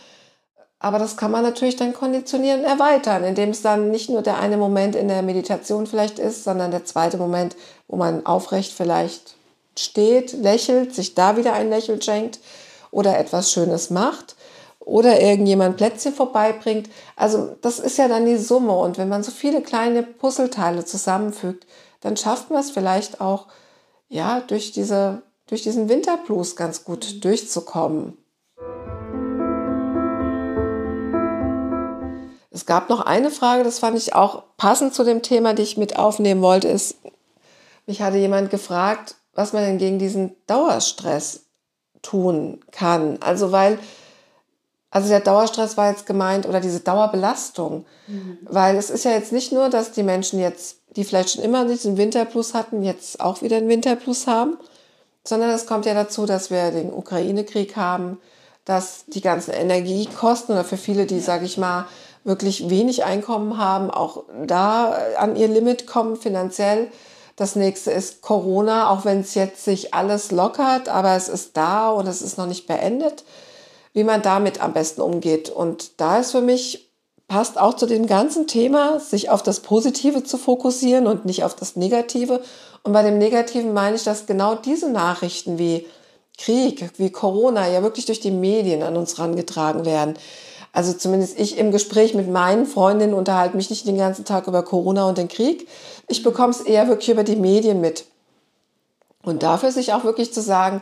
Aber 0.82 0.98
das 0.98 1.18
kann 1.18 1.32
man 1.32 1.44
natürlich 1.44 1.76
dann 1.76 1.94
konditionieren 1.94 2.62
und 2.62 2.66
erweitern, 2.66 3.26
indem 3.26 3.50
es 3.50 3.62
dann 3.62 3.92
nicht 3.92 4.10
nur 4.10 4.22
der 4.22 4.40
eine 4.40 4.56
Moment 4.56 4.96
in 4.96 5.10
der 5.10 5.24
Meditation 5.24 5.88
vielleicht 5.88 6.20
ist, 6.20 6.46
sondern 6.46 6.72
der 6.72 6.86
zweite 6.86 7.18
Moment, 7.18 7.58
wo 7.88 7.98
man 7.98 8.26
aufrecht 8.26 8.72
vielleicht 8.72 9.36
steht, 9.78 10.32
lächelt, 10.34 10.96
sich 10.96 11.16
da 11.16 11.36
wieder 11.36 11.54
ein 11.54 11.70
Lächeln 11.70 12.02
schenkt 12.02 12.40
oder 12.91 13.17
etwas 13.17 13.52
Schönes 13.52 13.89
macht 13.89 14.36
oder 14.80 15.21
irgendjemand 15.21 15.78
Plätzchen 15.78 16.13
vorbeibringt. 16.13 16.89
Also 17.15 17.56
das 17.62 17.80
ist 17.80 17.97
ja 17.97 18.08
dann 18.08 18.25
die 18.25 18.38
Summe. 18.38 18.73
Und 18.73 18.97
wenn 18.97 19.10
man 19.10 19.23
so 19.23 19.32
viele 19.32 19.62
kleine 19.62 20.04
Puzzleteile 20.04 20.84
zusammenfügt, 20.86 21.67
dann 22.02 22.17
schafft 22.17 22.49
man 22.49 22.62
es 22.62 22.71
vielleicht 22.71 23.21
auch, 23.21 23.47
ja, 24.08 24.39
durch, 24.41 24.71
diese, 24.71 25.21
durch 25.47 25.62
diesen 25.62 25.89
Winterblues 25.89 26.56
ganz 26.56 26.84
gut 26.84 27.13
mhm. 27.13 27.21
durchzukommen. 27.21 28.17
Es 32.52 32.65
gab 32.65 32.89
noch 32.89 33.02
eine 33.02 33.30
Frage, 33.30 33.63
das 33.63 33.80
fand 33.80 33.97
ich 33.97 34.15
auch 34.15 34.43
passend 34.58 34.93
zu 34.93 35.04
dem 35.04 35.21
Thema, 35.21 35.54
die 35.54 35.62
ich 35.62 35.78
mit 35.78 35.97
aufnehmen 35.97 36.41
wollte, 36.41 36.67
ist, 36.67 36.95
mich 37.86 38.02
hatte 38.02 38.17
jemand 38.17 38.49
gefragt, 38.49 39.15
was 39.34 39.54
man 39.54 39.63
denn 39.63 39.78
gegen 39.78 39.99
diesen 39.99 40.36
Dauerstress 40.47 41.45
tun 42.02 42.60
kann. 42.72 43.18
Also 43.22 43.52
weil 43.52 43.80
Also 44.92 45.10
der 45.10 45.20
Dauerstress 45.20 45.78
war 45.78 45.92
jetzt 45.92 46.06
gemeint 46.06 46.48
oder 46.48 46.60
diese 46.60 46.80
Dauerbelastung. 46.80 47.86
Mhm. 48.08 48.38
Weil 48.42 48.76
es 48.76 48.90
ist 48.90 49.06
ja 49.06 49.12
jetzt 49.12 49.32
nicht 49.32 49.52
nur, 49.52 49.70
dass 49.70 49.92
die 49.92 50.04
Menschen 50.04 50.40
jetzt, 50.40 50.78
die 50.96 51.04
vielleicht 51.04 51.32
schon 51.32 51.44
immer 51.44 51.66
diesen 51.66 51.98
Winterplus 51.98 52.54
hatten, 52.54 52.82
jetzt 52.82 53.22
auch 53.22 53.42
wieder 53.42 53.58
einen 53.58 53.70
Winterplus 53.70 54.26
haben, 54.26 54.58
sondern 55.24 55.52
es 55.52 55.68
kommt 55.68 55.86
ja 55.86 55.94
dazu, 55.94 56.26
dass 56.26 56.50
wir 56.50 56.72
den 56.72 56.92
Ukraine-Krieg 56.92 57.76
haben, 57.76 58.18
dass 58.66 59.06
die 59.06 59.22
ganzen 59.22 59.52
Energiekosten 59.52 60.56
oder 60.56 60.64
für 60.64 60.78
viele, 60.78 61.06
die, 61.06 61.20
sage 61.20 61.46
ich 61.46 61.58
mal, 61.58 61.86
wirklich 62.24 62.70
wenig 62.70 63.04
Einkommen 63.04 63.58
haben, 63.58 63.92
auch 63.92 64.24
da 64.46 64.92
an 65.18 65.36
ihr 65.36 65.48
Limit 65.48 65.86
kommen 65.88 66.16
finanziell. 66.16 66.88
Das 67.39 67.56
nächste 67.56 67.91
ist 67.91 68.19
Corona, 68.19 68.89
auch 68.89 69.06
wenn 69.06 69.21
es 69.21 69.34
jetzt 69.34 69.63
sich 69.63 69.93
alles 69.93 70.30
lockert, 70.30 70.89
aber 70.89 71.15
es 71.15 71.30
ist 71.30 71.56
da 71.56 71.89
und 71.89 72.06
es 72.06 72.21
ist 72.21 72.38
noch 72.38 72.47
nicht 72.47 72.67
beendet, 72.67 73.23
wie 73.93 74.04
man 74.04 74.21
damit 74.21 74.62
am 74.62 74.73
besten 74.73 74.99
umgeht. 74.99 75.49
Und 75.49 76.02
da 76.02 76.19
ist 76.19 76.32
für 76.32 76.41
mich, 76.41 76.91
passt 77.30 77.58
auch 77.58 77.75
zu 77.75 77.86
dem 77.86 78.08
ganzen 78.08 78.45
Thema, 78.45 78.99
sich 78.99 79.30
auf 79.30 79.41
das 79.41 79.62
Positive 79.62 80.25
zu 80.25 80.38
fokussieren 80.38 81.08
und 81.08 81.23
nicht 81.23 81.45
auf 81.45 81.56
das 81.56 81.78
Negative. 81.78 82.41
Und 82.84 82.91
bei 82.91 83.04
dem 83.04 83.17
Negativen 83.17 83.73
meine 83.73 83.95
ich, 83.95 84.04
dass 84.04 84.25
genau 84.25 84.56
diese 84.56 84.89
Nachrichten 84.89 85.58
wie 85.58 85.86
Krieg, 86.38 86.89
wie 86.97 87.10
Corona 87.10 87.69
ja 87.69 87.82
wirklich 87.84 88.06
durch 88.06 88.19
die 88.19 88.32
Medien 88.32 88.84
an 88.84 88.97
uns 88.97 89.17
rangetragen 89.17 89.86
werden. 89.86 90.15
Also 90.80 90.94
zumindest 90.94 91.38
ich 91.38 91.58
im 91.58 91.74
Gespräch 91.74 92.13
mit 92.13 92.30
meinen 92.30 92.65
Freundinnen 92.65 93.13
unterhalte 93.13 93.58
mich 93.58 93.70
nicht 93.70 93.86
den 93.86 93.98
ganzen 93.98 94.24
Tag 94.24 94.48
über 94.48 94.63
Corona 94.63 95.10
und 95.10 95.18
den 95.18 95.28
Krieg. 95.28 95.68
Ich 96.08 96.24
bekomme 96.24 96.52
es 96.52 96.62
eher 96.62 96.88
wirklich 96.88 97.10
über 97.10 97.26
die 97.26 97.36
Medien 97.36 97.82
mit. 97.82 98.06
Und 99.22 99.44
dafür 99.44 99.74
sich 99.74 99.92
auch 99.92 100.06
wirklich 100.06 100.34
zu 100.34 100.39
sagen, 100.39 100.82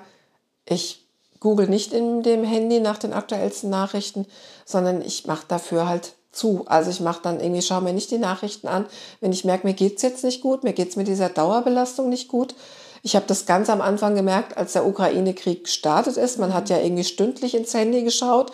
ich 0.66 1.04
google 1.40 1.68
nicht 1.68 1.94
in 1.94 2.22
dem 2.22 2.44
Handy 2.44 2.80
nach 2.80 3.00
den 3.00 3.12
aktuellsten 3.12 3.72
Nachrichten, 3.72 4.28
sondern 4.66 5.02
ich 5.02 5.26
mache 5.26 5.46
dafür 5.48 5.90
halt 5.90 6.14
zu. 6.32 6.66
Also 6.68 6.92
ich 6.92 7.00
mache 7.00 7.24
dann 7.24 7.40
irgendwie, 7.40 7.64
schaue 7.64 7.82
mir 7.82 7.94
nicht 7.94 8.12
die 8.12 8.20
Nachrichten 8.20 8.68
an, 8.68 8.86
wenn 9.20 9.32
ich 9.32 9.46
merke, 9.46 9.66
mir 9.66 9.74
geht's 9.74 10.04
jetzt 10.04 10.24
nicht 10.24 10.42
gut, 10.42 10.64
mir 10.64 10.74
geht's 10.74 10.96
mit 10.96 11.08
dieser 11.08 11.30
Dauerbelastung 11.30 12.08
nicht 12.08 12.28
gut. 12.28 12.54
Ich 13.02 13.16
habe 13.16 13.26
das 13.26 13.48
ganz 13.48 13.68
am 13.72 13.82
Anfang 13.82 14.14
gemerkt, 14.14 14.58
als 14.58 14.74
der 14.74 14.86
Ukraine-Krieg 14.86 15.64
gestartet 15.64 16.18
ist. 16.18 16.38
Man 16.38 16.54
hat 16.54 16.70
ja 16.70 16.78
irgendwie 16.78 17.04
stündlich 17.04 17.56
ins 17.56 17.74
Handy 17.74 18.04
geschaut. 18.04 18.52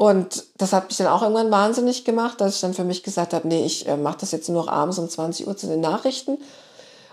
Und 0.00 0.44
das 0.56 0.72
hat 0.72 0.88
mich 0.88 0.96
dann 0.96 1.08
auch 1.08 1.20
irgendwann 1.20 1.50
wahnsinnig 1.50 2.06
gemacht, 2.06 2.40
dass 2.40 2.54
ich 2.54 2.62
dann 2.62 2.72
für 2.72 2.84
mich 2.84 3.02
gesagt 3.02 3.34
habe, 3.34 3.46
nee, 3.46 3.66
ich 3.66 3.86
äh, 3.86 3.98
mache 3.98 4.16
das 4.20 4.32
jetzt 4.32 4.48
nur 4.48 4.64
noch 4.64 4.72
abends 4.72 4.98
um 4.98 5.06
20 5.06 5.46
Uhr 5.46 5.58
zu 5.58 5.66
den 5.66 5.82
Nachrichten. 5.82 6.38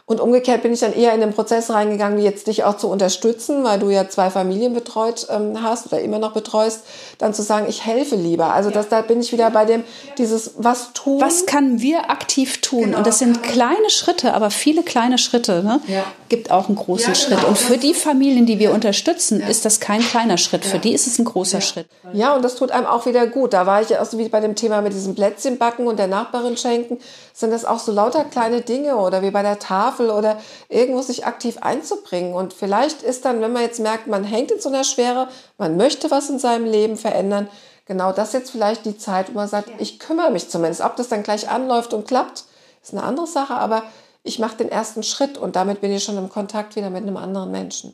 Und 0.05 0.21
umgekehrt 0.21 0.63
bin 0.63 0.71
ich 0.71 0.79
dann 0.79 0.93
eher 0.93 1.13
in 1.13 1.19
den 1.19 1.33
Prozess 1.33 1.69
reingegangen, 1.69 2.17
wie 2.17 2.23
jetzt 2.23 2.47
dich 2.47 2.63
auch 2.63 2.77
zu 2.77 2.87
unterstützen, 2.87 3.65
weil 3.65 3.77
du 3.77 3.89
ja 3.89 4.07
zwei 4.07 4.29
Familien 4.29 4.73
betreut 4.73 5.27
ähm, 5.29 5.61
hast 5.61 5.87
oder 5.87 5.99
immer 5.99 6.17
noch 6.17 6.31
betreust, 6.31 6.85
dann 7.17 7.33
zu 7.33 7.41
sagen, 7.41 7.65
ich 7.67 7.85
helfe 7.85 8.15
lieber. 8.15 8.53
Also 8.53 8.69
ja. 8.69 8.75
das, 8.75 8.87
da 8.87 9.01
bin 9.01 9.19
ich 9.19 9.33
wieder 9.33 9.51
bei 9.51 9.65
dem, 9.65 9.83
dieses 10.17 10.53
was 10.55 10.93
tun. 10.93 11.19
Was 11.19 11.45
können 11.45 11.81
wir 11.81 12.09
aktiv 12.09 12.61
tun? 12.61 12.83
Genau. 12.83 12.99
Und 12.99 13.05
das 13.05 13.19
sind 13.19 13.43
kleine 13.43 13.89
Schritte, 13.89 14.33
aber 14.33 14.49
viele 14.49 14.83
kleine 14.83 15.17
Schritte. 15.17 15.61
Ne? 15.61 15.81
Ja. 15.87 16.05
Gibt 16.29 16.51
auch 16.51 16.67
einen 16.67 16.75
großen 16.75 17.13
ja, 17.13 17.19
genau. 17.19 17.37
Schritt. 17.39 17.47
Und 17.47 17.57
für 17.57 17.77
die 17.77 17.93
Familien, 17.93 18.45
die 18.45 18.59
wir 18.59 18.73
unterstützen, 18.73 19.39
ist 19.39 19.63
das 19.63 19.79
kein 19.79 20.01
kleiner 20.01 20.37
Schritt. 20.37 20.65
Für 20.65 20.79
die 20.79 20.93
ist 20.93 21.07
es 21.07 21.19
ein 21.19 21.25
großer 21.25 21.61
Schritt. 21.61 21.87
Ja, 22.11 22.35
und 22.35 22.43
das 22.43 22.55
tut 22.55 22.71
einem 22.71 22.85
auch 22.85 23.05
wieder 23.05 23.27
gut. 23.27 23.53
Da 23.53 23.65
war 23.65 23.81
ich 23.81 23.89
ja 23.89 24.01
auch 24.01 24.05
so 24.05 24.17
wie 24.17 24.27
bei 24.27 24.41
dem 24.41 24.55
Thema 24.55 24.81
mit 24.81 24.93
diesem 24.93 25.15
Plätzchen 25.15 25.57
backen 25.57 25.87
und 25.87 25.97
der 25.99 26.07
Nachbarin 26.07 26.57
schenken 26.57 26.99
sind 27.33 27.51
das 27.51 27.65
auch 27.65 27.79
so 27.79 27.91
lauter 27.91 28.25
kleine 28.25 28.61
Dinge 28.61 28.97
oder 28.97 29.21
wie 29.21 29.31
bei 29.31 29.41
der 29.41 29.59
Tafel 29.59 30.09
oder 30.09 30.37
irgendwo 30.69 31.01
sich 31.01 31.25
aktiv 31.25 31.59
einzubringen. 31.61 32.33
Und 32.33 32.53
vielleicht 32.53 33.03
ist 33.03 33.23
dann, 33.25 33.41
wenn 33.41 33.53
man 33.53 33.61
jetzt 33.61 33.79
merkt, 33.79 34.07
man 34.07 34.23
hängt 34.23 34.51
in 34.51 34.59
so 34.59 34.69
einer 34.69 34.83
Schwere, 34.83 35.29
man 35.57 35.77
möchte 35.77 36.11
was 36.11 36.29
in 36.29 36.39
seinem 36.39 36.65
Leben 36.65 36.97
verändern, 36.97 37.47
genau 37.85 38.11
das 38.11 38.33
jetzt 38.33 38.51
vielleicht 38.51 38.85
die 38.85 38.97
Zeit, 38.97 39.29
wo 39.29 39.33
man 39.33 39.47
sagt, 39.47 39.69
ich 39.77 39.99
kümmere 39.99 40.31
mich 40.31 40.49
zumindest. 40.49 40.81
Ob 40.81 40.95
das 40.97 41.07
dann 41.07 41.23
gleich 41.23 41.49
anläuft 41.49 41.93
und 41.93 42.07
klappt, 42.07 42.43
ist 42.83 42.93
eine 42.93 43.03
andere 43.03 43.27
Sache, 43.27 43.53
aber 43.53 43.83
ich 44.27 44.39
mache 44.39 44.57
den 44.57 44.69
ersten 44.69 45.03
Schritt 45.03 45.37
und 45.37 45.55
damit 45.55 45.79
bin 45.81 45.91
ich 45.91 46.03
schon 46.03 46.17
im 46.17 46.29
Kontakt 46.29 46.75
wieder 46.75 46.89
mit 46.89 47.03
einem 47.03 47.17
anderen 47.17 47.49
Menschen. 47.49 47.93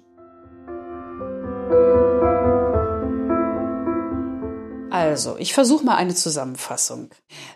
Also, 4.90 5.38
ich 5.38 5.54
versuche 5.54 5.86
mal 5.86 5.96
eine 5.96 6.16
Zusammenfassung. 6.16 7.10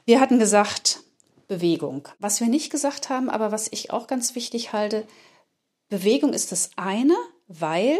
Wir 0.05 0.19
hatten 0.19 0.37
gesagt, 0.39 1.01
Bewegung. 1.47 2.07
Was 2.19 2.39
wir 2.39 2.47
nicht 2.47 2.69
gesagt 2.69 3.09
haben, 3.09 3.29
aber 3.29 3.51
was 3.51 3.67
ich 3.71 3.91
auch 3.91 4.07
ganz 4.07 4.35
wichtig 4.35 4.73
halte, 4.73 5.05
Bewegung 5.89 6.33
ist 6.33 6.51
das 6.51 6.71
eine, 6.75 7.15
weil 7.47 7.97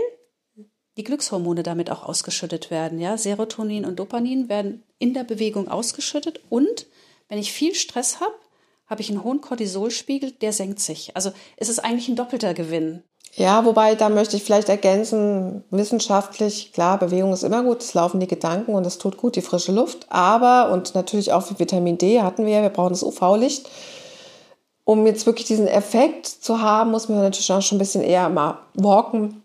die 0.98 1.04
Glückshormone 1.04 1.64
damit 1.64 1.90
auch 1.90 2.04
ausgeschüttet 2.04 2.70
werden. 2.70 3.00
Ja, 3.00 3.18
Serotonin 3.18 3.86
und 3.86 3.98
Dopamin 3.98 4.50
werden 4.50 4.84
in 5.00 5.14
der 5.14 5.24
Bewegung 5.24 5.70
ausgeschüttet 5.70 6.42
und 6.50 6.88
wenn 7.30 7.40
ich 7.40 7.52
viel 7.52 7.76
Stress 7.76 8.20
habe, 8.20 8.34
habe 8.90 9.02
ich 9.02 9.10
einen 9.10 9.24
hohen 9.24 9.42
Cortisolspiegel, 9.42 10.32
der 10.32 10.54
senkt 10.54 10.80
sich. 10.80 11.16
Also 11.16 11.32
es 11.58 11.70
ist 11.70 11.80
eigentlich 11.80 12.08
ein 12.08 12.16
doppelter 12.16 12.54
Gewinn. 12.54 13.04
Ja, 13.38 13.66
wobei 13.66 13.94
da 13.94 14.10
möchte 14.10 14.36
ich 14.36 14.44
vielleicht 14.44 14.68
ergänzen, 14.68 15.64
wissenschaftlich, 15.70 16.74
klar, 16.74 16.98
Bewegung 16.98 17.34
ist 17.34 17.44
immer 17.44 17.62
gut, 17.62 17.84
es 17.84 17.94
laufen 17.94 18.20
die 18.20 18.28
Gedanken 18.28 18.74
und 18.74 18.86
es 18.88 18.98
tut 18.98 19.18
gut, 19.18 19.36
die 19.36 19.44
frische 19.44 19.72
Luft, 19.72 20.08
aber 20.10 20.72
und 20.72 20.96
natürlich 20.96 21.32
auch 21.34 21.44
für 21.44 21.60
Vitamin 21.60 22.00
D 22.00 22.22
hatten 22.22 22.48
wir, 22.48 22.64
wir 22.64 22.70
brauchen 22.70 22.94
das 22.94 23.04
UV-Licht. 23.04 23.70
Um 24.86 25.06
jetzt 25.06 25.28
wirklich 25.28 25.46
diesen 25.46 25.68
Effekt 25.68 26.26
zu 26.26 26.62
haben, 26.62 26.90
muss 26.90 27.10
man 27.10 27.20
natürlich 27.20 27.52
auch 27.52 27.62
schon 27.62 27.76
ein 27.76 27.80
bisschen 27.80 28.02
eher 28.02 28.28
mal 28.30 28.58
walken, 28.74 29.44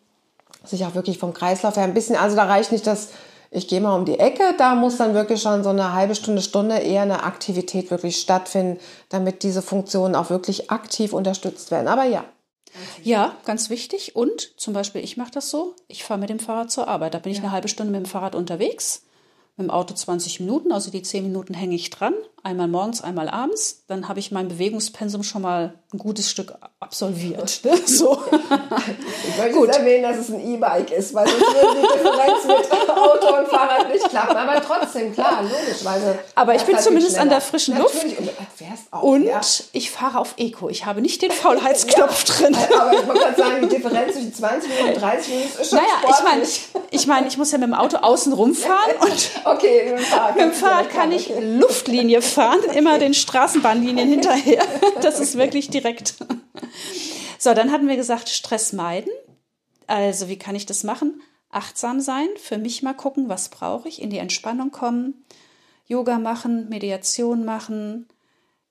sich 0.64 0.86
auch 0.86 0.94
wirklich 0.94 1.18
vom 1.18 1.34
Kreislauf 1.34 1.76
her 1.76 1.84
ein 1.84 1.92
bisschen, 1.92 2.16
also 2.16 2.34
da 2.34 2.44
reicht 2.44 2.72
nicht 2.72 2.86
das, 2.86 3.08
ich 3.52 3.68
gehe 3.68 3.80
mal 3.80 3.94
um 3.94 4.06
die 4.06 4.18
Ecke, 4.18 4.54
da 4.56 4.74
muss 4.74 4.96
dann 4.96 5.14
wirklich 5.14 5.42
schon 5.42 5.62
so 5.62 5.70
eine 5.70 5.92
halbe 5.92 6.14
Stunde, 6.14 6.40
Stunde 6.40 6.78
eher 6.78 7.02
eine 7.02 7.22
Aktivität 7.22 7.90
wirklich 7.90 8.16
stattfinden, 8.16 8.80
damit 9.10 9.42
diese 9.42 9.60
Funktionen 9.60 10.14
auch 10.14 10.30
wirklich 10.30 10.70
aktiv 10.70 11.12
unterstützt 11.12 11.70
werden. 11.70 11.86
Aber 11.86 12.04
ja, 12.04 12.24
ja, 13.02 13.36
ganz 13.44 13.68
wichtig. 13.68 14.16
Und 14.16 14.58
zum 14.58 14.72
Beispiel, 14.72 15.04
ich 15.04 15.18
mache 15.18 15.30
das 15.30 15.50
so, 15.50 15.74
ich 15.88 16.04
fahre 16.04 16.18
mit 16.18 16.30
dem 16.30 16.38
Fahrrad 16.38 16.70
zur 16.70 16.88
Arbeit. 16.88 17.12
Da 17.12 17.18
bin 17.18 17.30
ich 17.30 17.38
eine 17.40 17.52
halbe 17.52 17.68
Stunde 17.68 17.92
mit 17.92 18.06
dem 18.06 18.08
Fahrrad 18.08 18.34
unterwegs 18.34 19.02
mit 19.56 19.66
dem 19.66 19.70
Auto 19.70 19.94
20 19.94 20.40
Minuten, 20.40 20.72
also 20.72 20.90
die 20.90 21.02
10 21.02 21.24
Minuten 21.24 21.52
hänge 21.52 21.74
ich 21.74 21.90
dran, 21.90 22.14
einmal 22.42 22.68
morgens, 22.68 23.02
einmal 23.02 23.28
abends. 23.28 23.84
Dann 23.86 24.08
habe 24.08 24.18
ich 24.18 24.32
mein 24.32 24.48
Bewegungspensum 24.48 25.22
schon 25.22 25.42
mal 25.42 25.74
ein 25.92 25.98
gutes 25.98 26.30
Stück 26.30 26.54
absolviert. 26.80 27.60
Ne? 27.64 27.72
So. 27.86 28.18
Ich 29.28 29.38
möchte 29.38 29.52
Gut. 29.52 29.68
erwähnen, 29.68 30.04
dass 30.04 30.16
es 30.16 30.30
ein 30.30 30.40
E-Bike 30.40 30.90
ist, 30.90 31.12
weil 31.12 31.26
sonst 31.28 31.40
würde 31.40 31.80
die 31.80 31.98
Differenz 31.98 32.44
mit 32.46 32.90
Auto 32.90 33.38
und 33.38 33.48
Fahrrad 33.48 33.92
nicht 33.92 34.08
klappen. 34.08 34.36
Aber 34.36 34.62
trotzdem, 34.62 35.12
klar, 35.12 35.42
logisch. 35.42 35.84
Weil 35.84 36.18
Aber 36.34 36.54
ich 36.54 36.62
bin 36.62 36.78
zumindest 36.78 37.18
an 37.18 37.28
der 37.28 37.40
frischen 37.42 37.76
Luft. 37.76 38.04
Und, 38.90 38.92
auch, 38.92 39.02
und 39.02 39.24
ja. 39.24 39.40
ich 39.72 39.90
fahre 39.90 40.18
auf 40.18 40.34
Eco. 40.36 40.68
Ich 40.68 40.86
habe 40.86 41.00
nicht 41.00 41.22
den 41.22 41.30
Faulheitsknopf 41.30 42.28
ja. 42.28 42.34
drin. 42.34 42.56
Aber 42.78 42.92
ich 42.92 43.06
wollte 43.06 43.20
gerade 43.20 43.36
sagen, 43.36 43.68
die 43.68 43.76
Differenz 43.76 44.12
zwischen 44.14 44.34
20 44.34 44.70
Minuten 44.70 44.94
und 44.94 45.00
30 45.02 45.34
Minuten 45.34 45.60
ist 45.60 45.70
schon 45.70 45.78
Naja, 45.78 45.88
sportlich. 46.00 46.18
ich 46.18 46.24
meine, 46.74 46.82
ich, 46.90 47.06
mein, 47.06 47.26
ich 47.26 47.38
muss 47.38 47.52
ja 47.52 47.58
mit 47.58 47.68
dem 47.68 47.74
Auto 47.74 47.98
außen 47.98 48.32
rumfahren 48.32 48.96
und 49.00 49.30
Okay, 49.44 49.90
mit 49.90 49.98
dem 49.98 50.04
Fahrrad. 50.04 50.36
mit 50.36 50.44
dem 50.44 50.52
Fahrrad 50.52 50.90
kann 50.90 51.12
ich 51.12 51.30
Luftlinie 51.40 52.22
fahren, 52.22 52.60
immer 52.74 52.98
den 52.98 53.14
Straßenbahnlinien 53.14 54.08
hinterher. 54.10 54.62
Das 55.00 55.20
ist 55.20 55.36
wirklich 55.36 55.70
direkt. 55.70 56.14
So, 57.38 57.54
dann 57.54 57.72
hatten 57.72 57.88
wir 57.88 57.96
gesagt, 57.96 58.28
Stress 58.28 58.72
meiden. 58.72 59.10
Also, 59.86 60.28
wie 60.28 60.38
kann 60.38 60.54
ich 60.54 60.66
das 60.66 60.84
machen? 60.84 61.20
Achtsam 61.50 62.00
sein, 62.00 62.28
für 62.36 62.56
mich 62.56 62.82
mal 62.82 62.94
gucken, 62.94 63.28
was 63.28 63.50
brauche 63.50 63.88
ich, 63.88 64.00
in 64.00 64.08
die 64.08 64.18
Entspannung 64.18 64.70
kommen, 64.70 65.24
Yoga 65.86 66.18
machen, 66.18 66.68
Mediation 66.70 67.44
machen, 67.44 68.08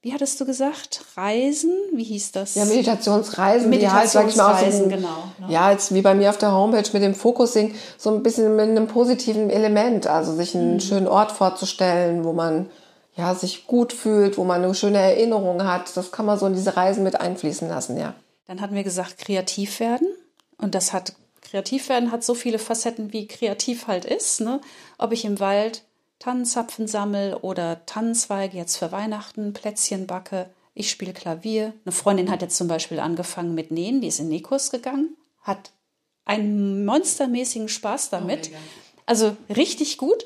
wie 0.01 0.13
hattest 0.13 0.39
du 0.41 0.45
gesagt? 0.45 1.05
Reisen? 1.15 1.71
Wie 1.93 2.03
hieß 2.03 2.31
das? 2.31 2.55
Ja, 2.55 2.65
Meditationsreisen, 2.65 3.69
Meditationsreisen, 3.69 4.41
halt, 4.41 4.59
sag 4.59 4.63
ich 4.63 4.71
mal, 4.71 4.71
so 4.71 4.89
genau, 4.89 5.23
genau. 5.37 5.51
Ja, 5.51 5.71
jetzt 5.71 5.93
wie 5.93 6.01
bei 6.01 6.15
mir 6.15 6.29
auf 6.31 6.39
der 6.39 6.51
Homepage 6.51 6.89
mit 6.93 7.03
dem 7.03 7.13
Focusing, 7.13 7.75
so 7.97 8.09
ein 8.09 8.23
bisschen 8.23 8.55
mit 8.55 8.69
einem 8.69 8.87
positiven 8.87 9.49
Element, 9.49 10.07
also 10.07 10.33
sich 10.33 10.55
einen 10.55 10.75
mhm. 10.75 10.79
schönen 10.79 11.07
Ort 11.07 11.31
vorzustellen, 11.31 12.23
wo 12.23 12.33
man 12.33 12.69
ja, 13.15 13.35
sich 13.35 13.67
gut 13.67 13.93
fühlt, 13.93 14.37
wo 14.37 14.43
man 14.43 14.63
eine 14.63 14.73
schöne 14.73 14.97
Erinnerung 14.97 15.63
hat. 15.63 15.95
Das 15.95 16.11
kann 16.11 16.25
man 16.25 16.39
so 16.39 16.47
in 16.47 16.53
diese 16.53 16.75
Reisen 16.75 17.03
mit 17.03 17.19
einfließen 17.19 17.67
lassen, 17.67 17.97
ja. 17.97 18.15
Dann 18.47 18.61
hatten 18.61 18.75
wir 18.75 18.83
gesagt, 18.83 19.17
kreativ 19.17 19.79
werden. 19.79 20.07
Und 20.57 20.75
das 20.75 20.93
hat, 20.93 21.13
kreativ 21.41 21.89
werden 21.89 22.11
hat 22.11 22.23
so 22.23 22.33
viele 22.33 22.59
Facetten, 22.59 23.13
wie 23.13 23.27
kreativ 23.27 23.87
halt 23.87 24.05
ist. 24.05 24.41
Ne? 24.41 24.61
Ob 24.97 25.11
ich 25.11 25.25
im 25.25 25.39
Wald 25.39 25.83
Tannenzapfen 26.21 26.87
sammel 26.87 27.33
oder 27.33 27.83
Tannenzweige 27.87 28.55
jetzt 28.55 28.77
für 28.77 28.91
Weihnachten, 28.91 29.53
Plätzchen 29.53 30.05
backe. 30.05 30.51
Ich 30.75 30.91
spiele 30.91 31.13
Klavier. 31.13 31.73
Eine 31.83 31.91
Freundin 31.91 32.29
hat 32.29 32.43
jetzt 32.43 32.57
zum 32.57 32.67
Beispiel 32.67 32.99
angefangen 32.99 33.55
mit 33.55 33.71
Nähen, 33.71 34.01
die 34.01 34.07
ist 34.07 34.19
in 34.19 34.27
Nähkurs 34.27 34.69
gegangen, 34.69 35.17
hat 35.41 35.71
einen 36.23 36.85
monstermäßigen 36.85 37.69
Spaß 37.69 38.09
oh 38.11 38.17
damit. 38.17 38.51
Oh 38.53 38.57
also 39.07 39.35
richtig 39.49 39.97
gut. 39.97 40.23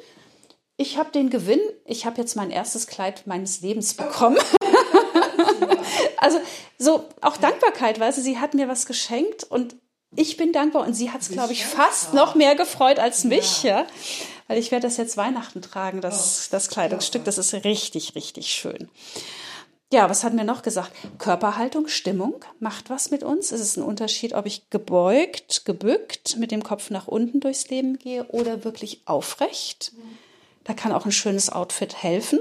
Ich 0.75 0.97
habe 0.97 1.11
den 1.11 1.29
Gewinn, 1.29 1.61
ich 1.85 2.05
habe 2.05 2.19
jetzt 2.19 2.35
mein 2.35 2.51
erstes 2.51 2.87
Kleid 2.87 3.25
meines 3.25 3.61
Lebens 3.61 3.93
bekommen. 3.93 4.37
also 6.17 6.39
so 6.77 7.05
auch 7.21 7.37
Dankbarkeit, 7.37 8.01
weil 8.01 8.11
sie 8.11 8.37
hat 8.37 8.53
mir 8.53 8.67
was 8.67 8.85
geschenkt 8.85 9.45
und 9.45 9.77
ich 10.17 10.35
bin 10.35 10.51
dankbar 10.51 10.85
und 10.85 10.93
sie 10.93 11.11
hat 11.11 11.21
es, 11.21 11.29
glaube 11.29 11.53
ich, 11.53 11.65
fast 11.65 12.13
noch 12.13 12.35
mehr 12.35 12.55
gefreut 12.55 12.99
als 12.99 13.23
mich, 13.23 13.63
ja. 13.63 13.85
Weil 14.47 14.59
ich 14.59 14.71
werde 14.71 14.87
das 14.87 14.97
jetzt 14.97 15.17
Weihnachten 15.17 15.61
tragen, 15.61 16.01
das, 16.01 16.49
das 16.49 16.69
Kleidungsstück. 16.69 17.23
Das 17.23 17.37
ist 17.37 17.53
richtig, 17.53 18.15
richtig 18.15 18.47
schön. 18.47 18.89
Ja, 19.91 20.09
was 20.09 20.23
hatten 20.23 20.37
wir 20.37 20.43
noch 20.43 20.61
gesagt? 20.61 20.91
Körperhaltung, 21.19 21.87
Stimmung 21.87 22.43
macht 22.59 22.89
was 22.89 23.11
mit 23.11 23.23
uns. 23.23 23.51
Es 23.51 23.61
ist 23.61 23.77
ein 23.77 23.83
Unterschied, 23.83 24.33
ob 24.33 24.45
ich 24.45 24.69
gebeugt, 24.69 25.65
gebückt, 25.65 26.37
mit 26.37 26.51
dem 26.51 26.63
Kopf 26.63 26.89
nach 26.89 27.07
unten 27.07 27.39
durchs 27.39 27.69
Leben 27.69 27.97
gehe 27.97 28.25
oder 28.25 28.63
wirklich 28.63 29.01
aufrecht. 29.05 29.93
Da 30.63 30.73
kann 30.73 30.91
auch 30.91 31.05
ein 31.05 31.11
schönes 31.11 31.51
Outfit 31.51 32.01
helfen. 32.01 32.39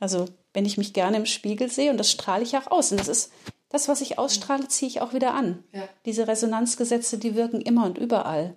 Also, 0.00 0.26
wenn 0.52 0.64
ich 0.64 0.78
mich 0.78 0.94
gerne 0.94 1.18
im 1.18 1.26
Spiegel 1.26 1.70
sehe 1.70 1.90
und 1.90 1.98
das 1.98 2.10
strahle 2.10 2.42
ich 2.42 2.56
auch 2.56 2.70
aus. 2.70 2.90
Und 2.90 2.98
das 2.98 3.08
ist 3.08 3.30
das, 3.68 3.88
was 3.88 4.00
ich 4.00 4.18
ausstrahle, 4.18 4.68
ziehe 4.68 4.88
ich 4.88 5.00
auch 5.00 5.12
wieder 5.12 5.34
an. 5.34 5.62
Ja. 5.72 5.88
Diese 6.06 6.26
Resonanzgesetze, 6.26 7.18
die 7.18 7.34
wirken 7.34 7.60
immer 7.60 7.84
und 7.84 7.98
überall. 7.98 8.54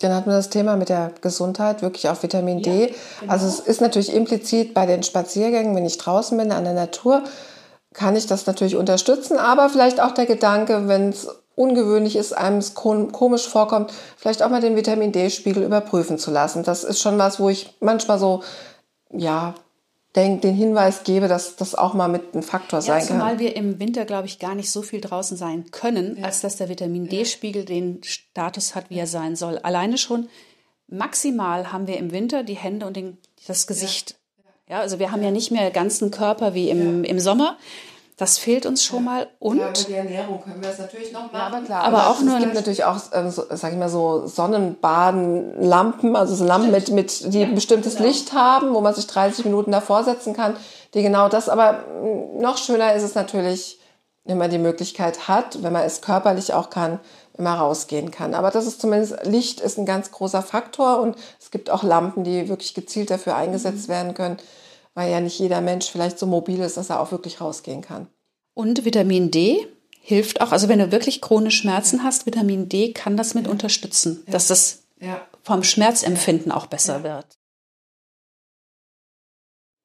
Dann 0.00 0.14
hatten 0.14 0.30
wir 0.30 0.36
das 0.36 0.50
Thema 0.50 0.76
mit 0.76 0.88
der 0.88 1.12
Gesundheit, 1.20 1.82
wirklich 1.82 2.08
auch 2.08 2.22
Vitamin 2.22 2.62
D. 2.62 2.70
Ja, 2.70 2.86
genau. 3.20 3.32
Also 3.32 3.46
es 3.46 3.60
ist 3.60 3.80
natürlich 3.80 4.12
implizit 4.12 4.74
bei 4.74 4.86
den 4.86 5.02
Spaziergängen, 5.02 5.76
wenn 5.76 5.86
ich 5.86 5.98
draußen 5.98 6.36
bin 6.36 6.52
an 6.52 6.64
der 6.64 6.72
Natur, 6.72 7.22
kann 7.92 8.16
ich 8.16 8.26
das 8.26 8.46
natürlich 8.46 8.76
unterstützen, 8.76 9.36
aber 9.36 9.68
vielleicht 9.68 10.00
auch 10.00 10.12
der 10.12 10.26
Gedanke, 10.26 10.88
wenn 10.88 11.10
es 11.10 11.28
ungewöhnlich 11.54 12.16
ist, 12.16 12.32
einem 12.32 12.58
es 12.58 12.74
komisch 12.74 13.46
vorkommt, 13.46 13.92
vielleicht 14.16 14.42
auch 14.42 14.48
mal 14.48 14.60
den 14.62 14.76
Vitamin 14.76 15.12
D-Spiegel 15.12 15.62
überprüfen 15.62 16.16
zu 16.16 16.30
lassen. 16.30 16.62
Das 16.62 16.84
ist 16.84 17.00
schon 17.00 17.18
was, 17.18 17.38
wo 17.38 17.50
ich 17.50 17.76
manchmal 17.80 18.18
so, 18.18 18.42
ja, 19.12 19.54
denk, 20.16 20.42
den 20.42 20.54
Hinweis 20.54 21.04
gebe, 21.04 21.28
dass 21.28 21.56
das 21.56 21.74
auch 21.74 21.94
mal 21.94 22.08
mit 22.08 22.34
ein 22.34 22.42
Faktor 22.42 22.80
ja, 22.80 22.82
sein 22.82 22.98
kann. 22.98 23.06
Zumal 23.08 23.38
wir 23.38 23.56
im 23.56 23.78
Winter, 23.78 24.04
glaube 24.04 24.26
ich, 24.26 24.38
gar 24.38 24.54
nicht 24.54 24.70
so 24.70 24.82
viel 24.82 25.00
draußen 25.00 25.36
sein 25.36 25.70
können, 25.70 26.16
ja. 26.18 26.24
als 26.24 26.40
dass 26.40 26.56
der 26.56 26.68
Vitamin 26.68 27.08
D-Spiegel 27.08 27.64
den 27.64 28.02
Status 28.02 28.74
hat, 28.74 28.90
wie 28.90 28.98
er 28.98 29.06
sein 29.06 29.36
soll. 29.36 29.58
Alleine 29.58 29.98
schon 29.98 30.28
maximal 30.88 31.72
haben 31.72 31.86
wir 31.86 31.98
im 31.98 32.12
Winter 32.12 32.42
die 32.42 32.56
Hände 32.56 32.86
und 32.86 32.96
den, 32.96 33.18
das 33.46 33.66
Gesicht. 33.66 34.16
Ja. 34.68 34.76
ja 34.76 34.80
also 34.80 34.98
wir 34.98 35.12
haben 35.12 35.22
ja 35.22 35.30
nicht 35.30 35.52
mehr 35.52 35.70
ganzen 35.70 36.10
Körper 36.10 36.54
wie 36.54 36.70
im, 36.70 37.04
im 37.04 37.20
Sommer. 37.20 37.56
Das 38.20 38.36
fehlt 38.36 38.66
uns 38.66 38.84
schon 38.84 39.04
mal. 39.04 39.28
Und 39.38 39.56
ja, 39.56 39.70
über 39.70 39.72
die 39.72 39.94
Ernährung 39.94 40.42
können 40.42 40.62
wir 40.62 40.68
es 40.68 40.78
natürlich 40.78 41.10
noch 41.10 41.32
machen. 41.32 41.34
Ja, 41.38 41.46
aber 41.46 41.60
klar. 41.62 41.84
Aber, 41.84 42.02
aber 42.02 42.10
auch 42.10 42.20
nur. 42.20 42.34
Es 42.34 42.42
gibt 42.42 42.54
natürlich 42.54 42.84
auch, 42.84 42.98
ähm, 43.14 43.30
so, 43.30 43.44
sag 43.48 43.72
ich 43.72 43.78
mal, 43.78 43.88
so 43.88 44.26
Sonnenbadenlampen, 44.26 46.14
also 46.14 46.34
so 46.34 46.44
Lampen 46.44 46.70
mit, 46.70 46.90
mit, 46.90 47.32
die 47.32 47.40
ja, 47.40 47.46
bestimmtes 47.46 47.96
genau. 47.96 48.08
Licht 48.08 48.34
haben, 48.34 48.74
wo 48.74 48.82
man 48.82 48.94
sich 48.94 49.06
30 49.06 49.46
Minuten 49.46 49.72
davor 49.72 50.04
setzen 50.04 50.34
kann, 50.34 50.54
die 50.92 51.02
genau 51.02 51.30
das. 51.30 51.48
Aber 51.48 51.82
noch 52.38 52.58
schöner 52.58 52.92
ist 52.92 53.04
es 53.04 53.14
natürlich, 53.14 53.80
wenn 54.26 54.36
man 54.36 54.50
die 54.50 54.58
Möglichkeit 54.58 55.26
hat, 55.26 55.62
wenn 55.62 55.72
man 55.72 55.84
es 55.84 56.02
körperlich 56.02 56.52
auch 56.52 56.68
kann, 56.68 57.00
wenn 57.38 57.44
man 57.44 57.58
rausgehen 57.58 58.10
kann. 58.10 58.34
Aber 58.34 58.50
das 58.50 58.66
ist 58.66 58.82
zumindest, 58.82 59.24
Licht 59.24 59.62
ist 59.62 59.78
ein 59.78 59.86
ganz 59.86 60.10
großer 60.10 60.42
Faktor 60.42 61.00
und 61.00 61.16
es 61.40 61.50
gibt 61.50 61.70
auch 61.70 61.82
Lampen, 61.82 62.24
die 62.24 62.50
wirklich 62.50 62.74
gezielt 62.74 63.10
dafür 63.10 63.34
eingesetzt 63.34 63.88
mhm. 63.88 63.92
werden 63.92 64.12
können 64.12 64.36
weil 64.94 65.10
ja 65.10 65.20
nicht 65.20 65.38
jeder 65.38 65.60
Mensch 65.60 65.90
vielleicht 65.90 66.18
so 66.18 66.26
mobil 66.26 66.60
ist, 66.60 66.76
dass 66.76 66.90
er 66.90 67.00
auch 67.00 67.12
wirklich 67.12 67.40
rausgehen 67.40 67.82
kann. 67.82 68.08
Und 68.54 68.84
Vitamin 68.84 69.30
D 69.30 69.66
hilft 70.00 70.40
auch, 70.40 70.52
also 70.52 70.68
wenn 70.68 70.78
du 70.78 70.92
wirklich 70.92 71.20
chronische 71.20 71.62
Schmerzen 71.62 72.02
hast, 72.02 72.26
Vitamin 72.26 72.68
D 72.68 72.92
kann 72.92 73.16
das 73.16 73.34
mit 73.34 73.46
ja. 73.46 73.52
unterstützen, 73.52 74.22
ja. 74.26 74.32
dass 74.32 74.48
das 74.48 74.82
ja. 74.98 75.20
vom 75.42 75.62
Schmerzempfinden 75.62 76.50
auch 76.52 76.66
besser 76.66 77.02
wird. 77.02 77.26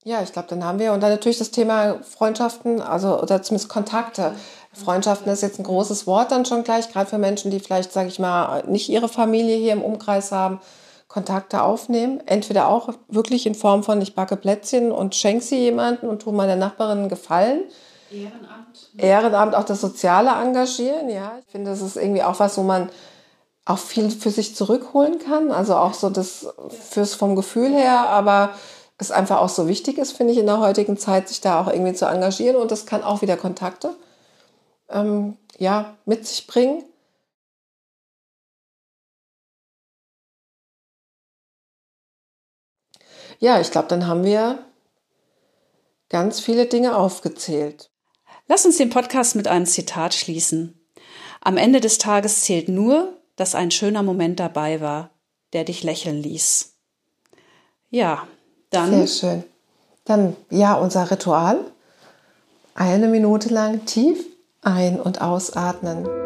Ja, 0.03 0.21
ich 0.21 0.31
glaube, 0.31 0.47
dann 0.49 0.63
haben 0.63 0.77
wir 0.77 0.93
und 0.93 1.01
dann 1.01 1.09
natürlich 1.09 1.39
das 1.39 1.49
Thema 1.49 1.99
Freundschaften, 2.03 2.79
also 2.79 3.19
oder 3.19 3.41
zumindest 3.41 3.69
Kontakte. 3.69 4.35
Freundschaften 4.71 5.31
ist 5.31 5.41
jetzt 5.41 5.59
ein 5.59 5.63
großes 5.63 6.05
Wort 6.05 6.31
dann 6.31 6.45
schon 6.45 6.63
gleich, 6.63 6.91
gerade 6.91 7.09
für 7.09 7.17
Menschen, 7.17 7.49
die 7.49 7.59
vielleicht, 7.59 7.91
sage 7.91 8.09
ich 8.09 8.19
mal, 8.19 8.63
nicht 8.67 8.89
ihre 8.89 9.09
Familie 9.09 9.57
hier 9.57 9.73
im 9.73 9.81
Umkreis 9.81 10.31
haben, 10.31 10.59
Kontakte 11.15 11.63
aufnehmen. 11.63 12.21
Entweder 12.25 12.67
auch 12.67 12.89
wirklich 13.07 13.45
in 13.45 13.55
Form 13.55 13.83
von, 13.83 14.01
ich 14.01 14.15
backe 14.15 14.35
Plätzchen 14.35 14.91
und 14.91 15.15
schenke 15.15 15.45
sie 15.45 15.57
jemanden 15.59 16.09
und 16.09 16.21
tue 16.21 16.33
meiner 16.33 16.57
Nachbarin 16.57 16.97
einen 16.97 17.09
Gefallen. 17.09 17.61
Ehrenamt. 18.11 18.91
Ehrenamt, 18.97 19.55
auch 19.55 19.63
das 19.63 19.79
soziale 19.79 20.31
Engagieren, 20.31 21.07
ja. 21.07 21.31
Ich 21.39 21.49
finde, 21.49 21.71
das 21.71 21.79
ist 21.79 21.95
irgendwie 21.95 22.21
auch 22.21 22.37
was, 22.41 22.57
wo 22.57 22.63
man 22.63 22.89
auch 23.63 23.77
viel 23.77 24.11
für 24.11 24.29
sich 24.29 24.57
zurückholen 24.57 25.19
kann. 25.19 25.53
Also 25.53 25.77
auch 25.77 25.93
so 25.93 26.09
das 26.09 26.47
fürs 26.89 27.15
vom 27.15 27.37
Gefühl 27.37 27.71
her, 27.71 28.09
aber 28.09 28.49
es 28.97 29.09
einfach 29.09 29.39
auch 29.39 29.47
so 29.47 29.69
wichtig 29.69 29.97
ist, 29.97 30.11
finde 30.17 30.33
ich, 30.33 30.39
in 30.39 30.47
der 30.47 30.59
heutigen 30.59 30.97
Zeit, 30.97 31.29
sich 31.29 31.39
da 31.39 31.61
auch 31.61 31.67
irgendwie 31.67 31.93
zu 31.93 32.07
engagieren. 32.07 32.57
Und 32.57 32.71
das 32.71 32.85
kann 32.85 33.03
auch 33.03 33.21
wieder 33.21 33.37
Kontakte 33.37 33.95
ähm, 34.89 35.37
ja, 35.57 35.95
mit 36.03 36.27
sich 36.27 36.45
bringen. 36.45 36.83
Ja, 43.39 43.59
ich 43.59 43.71
glaube, 43.71 43.87
dann 43.87 44.07
haben 44.07 44.23
wir 44.23 44.59
ganz 46.09 46.39
viele 46.39 46.65
Dinge 46.65 46.95
aufgezählt. 46.95 47.89
Lass 48.47 48.65
uns 48.65 48.77
den 48.77 48.89
Podcast 48.89 49.35
mit 49.35 49.47
einem 49.47 49.65
Zitat 49.65 50.13
schließen. 50.13 50.79
Am 51.41 51.57
Ende 51.57 51.79
des 51.79 51.97
Tages 51.97 52.41
zählt 52.41 52.69
nur, 52.69 53.13
dass 53.35 53.55
ein 53.55 53.71
schöner 53.71 54.03
Moment 54.03 54.39
dabei 54.39 54.81
war, 54.81 55.11
der 55.53 55.63
dich 55.63 55.83
lächeln 55.83 56.21
ließ. 56.21 56.75
Ja, 57.89 58.27
dann. 58.69 58.91
Sehr 58.91 59.07
schön. 59.07 59.43
Dann, 60.05 60.35
ja, 60.49 60.75
unser 60.75 61.09
Ritual. 61.09 61.59
Eine 62.75 63.07
Minute 63.07 63.49
lang 63.49 63.85
tief 63.85 64.25
ein- 64.61 64.99
und 64.99 65.21
ausatmen. 65.21 66.24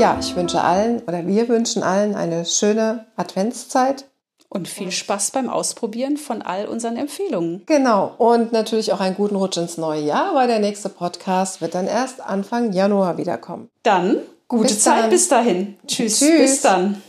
Ja, 0.00 0.16
ich 0.18 0.34
wünsche 0.34 0.62
allen 0.62 1.00
oder 1.00 1.26
wir 1.26 1.48
wünschen 1.50 1.82
allen 1.82 2.14
eine 2.14 2.46
schöne 2.46 3.04
Adventszeit. 3.16 4.06
Und 4.48 4.66
viel 4.66 4.90
Spaß 4.90 5.30
beim 5.30 5.48
Ausprobieren 5.48 6.16
von 6.16 6.42
all 6.42 6.66
unseren 6.66 6.96
Empfehlungen. 6.96 7.62
Genau. 7.66 8.14
Und 8.16 8.50
natürlich 8.50 8.92
auch 8.92 9.00
einen 9.00 9.14
guten 9.14 9.36
Rutsch 9.36 9.58
ins 9.58 9.76
neue 9.76 10.00
Jahr, 10.00 10.34
weil 10.34 10.48
der 10.48 10.58
nächste 10.58 10.88
Podcast 10.88 11.60
wird 11.60 11.74
dann 11.74 11.86
erst 11.86 12.20
Anfang 12.20 12.72
Januar 12.72 13.16
wiederkommen. 13.18 13.68
Dann 13.82 14.16
gute 14.48 14.64
bis 14.64 14.80
Zeit 14.80 15.04
dann. 15.04 15.10
bis 15.10 15.28
dahin. 15.28 15.76
Tschüss. 15.86 16.18
Tschüss. 16.18 16.40
Bis 16.40 16.60
dann. 16.62 17.00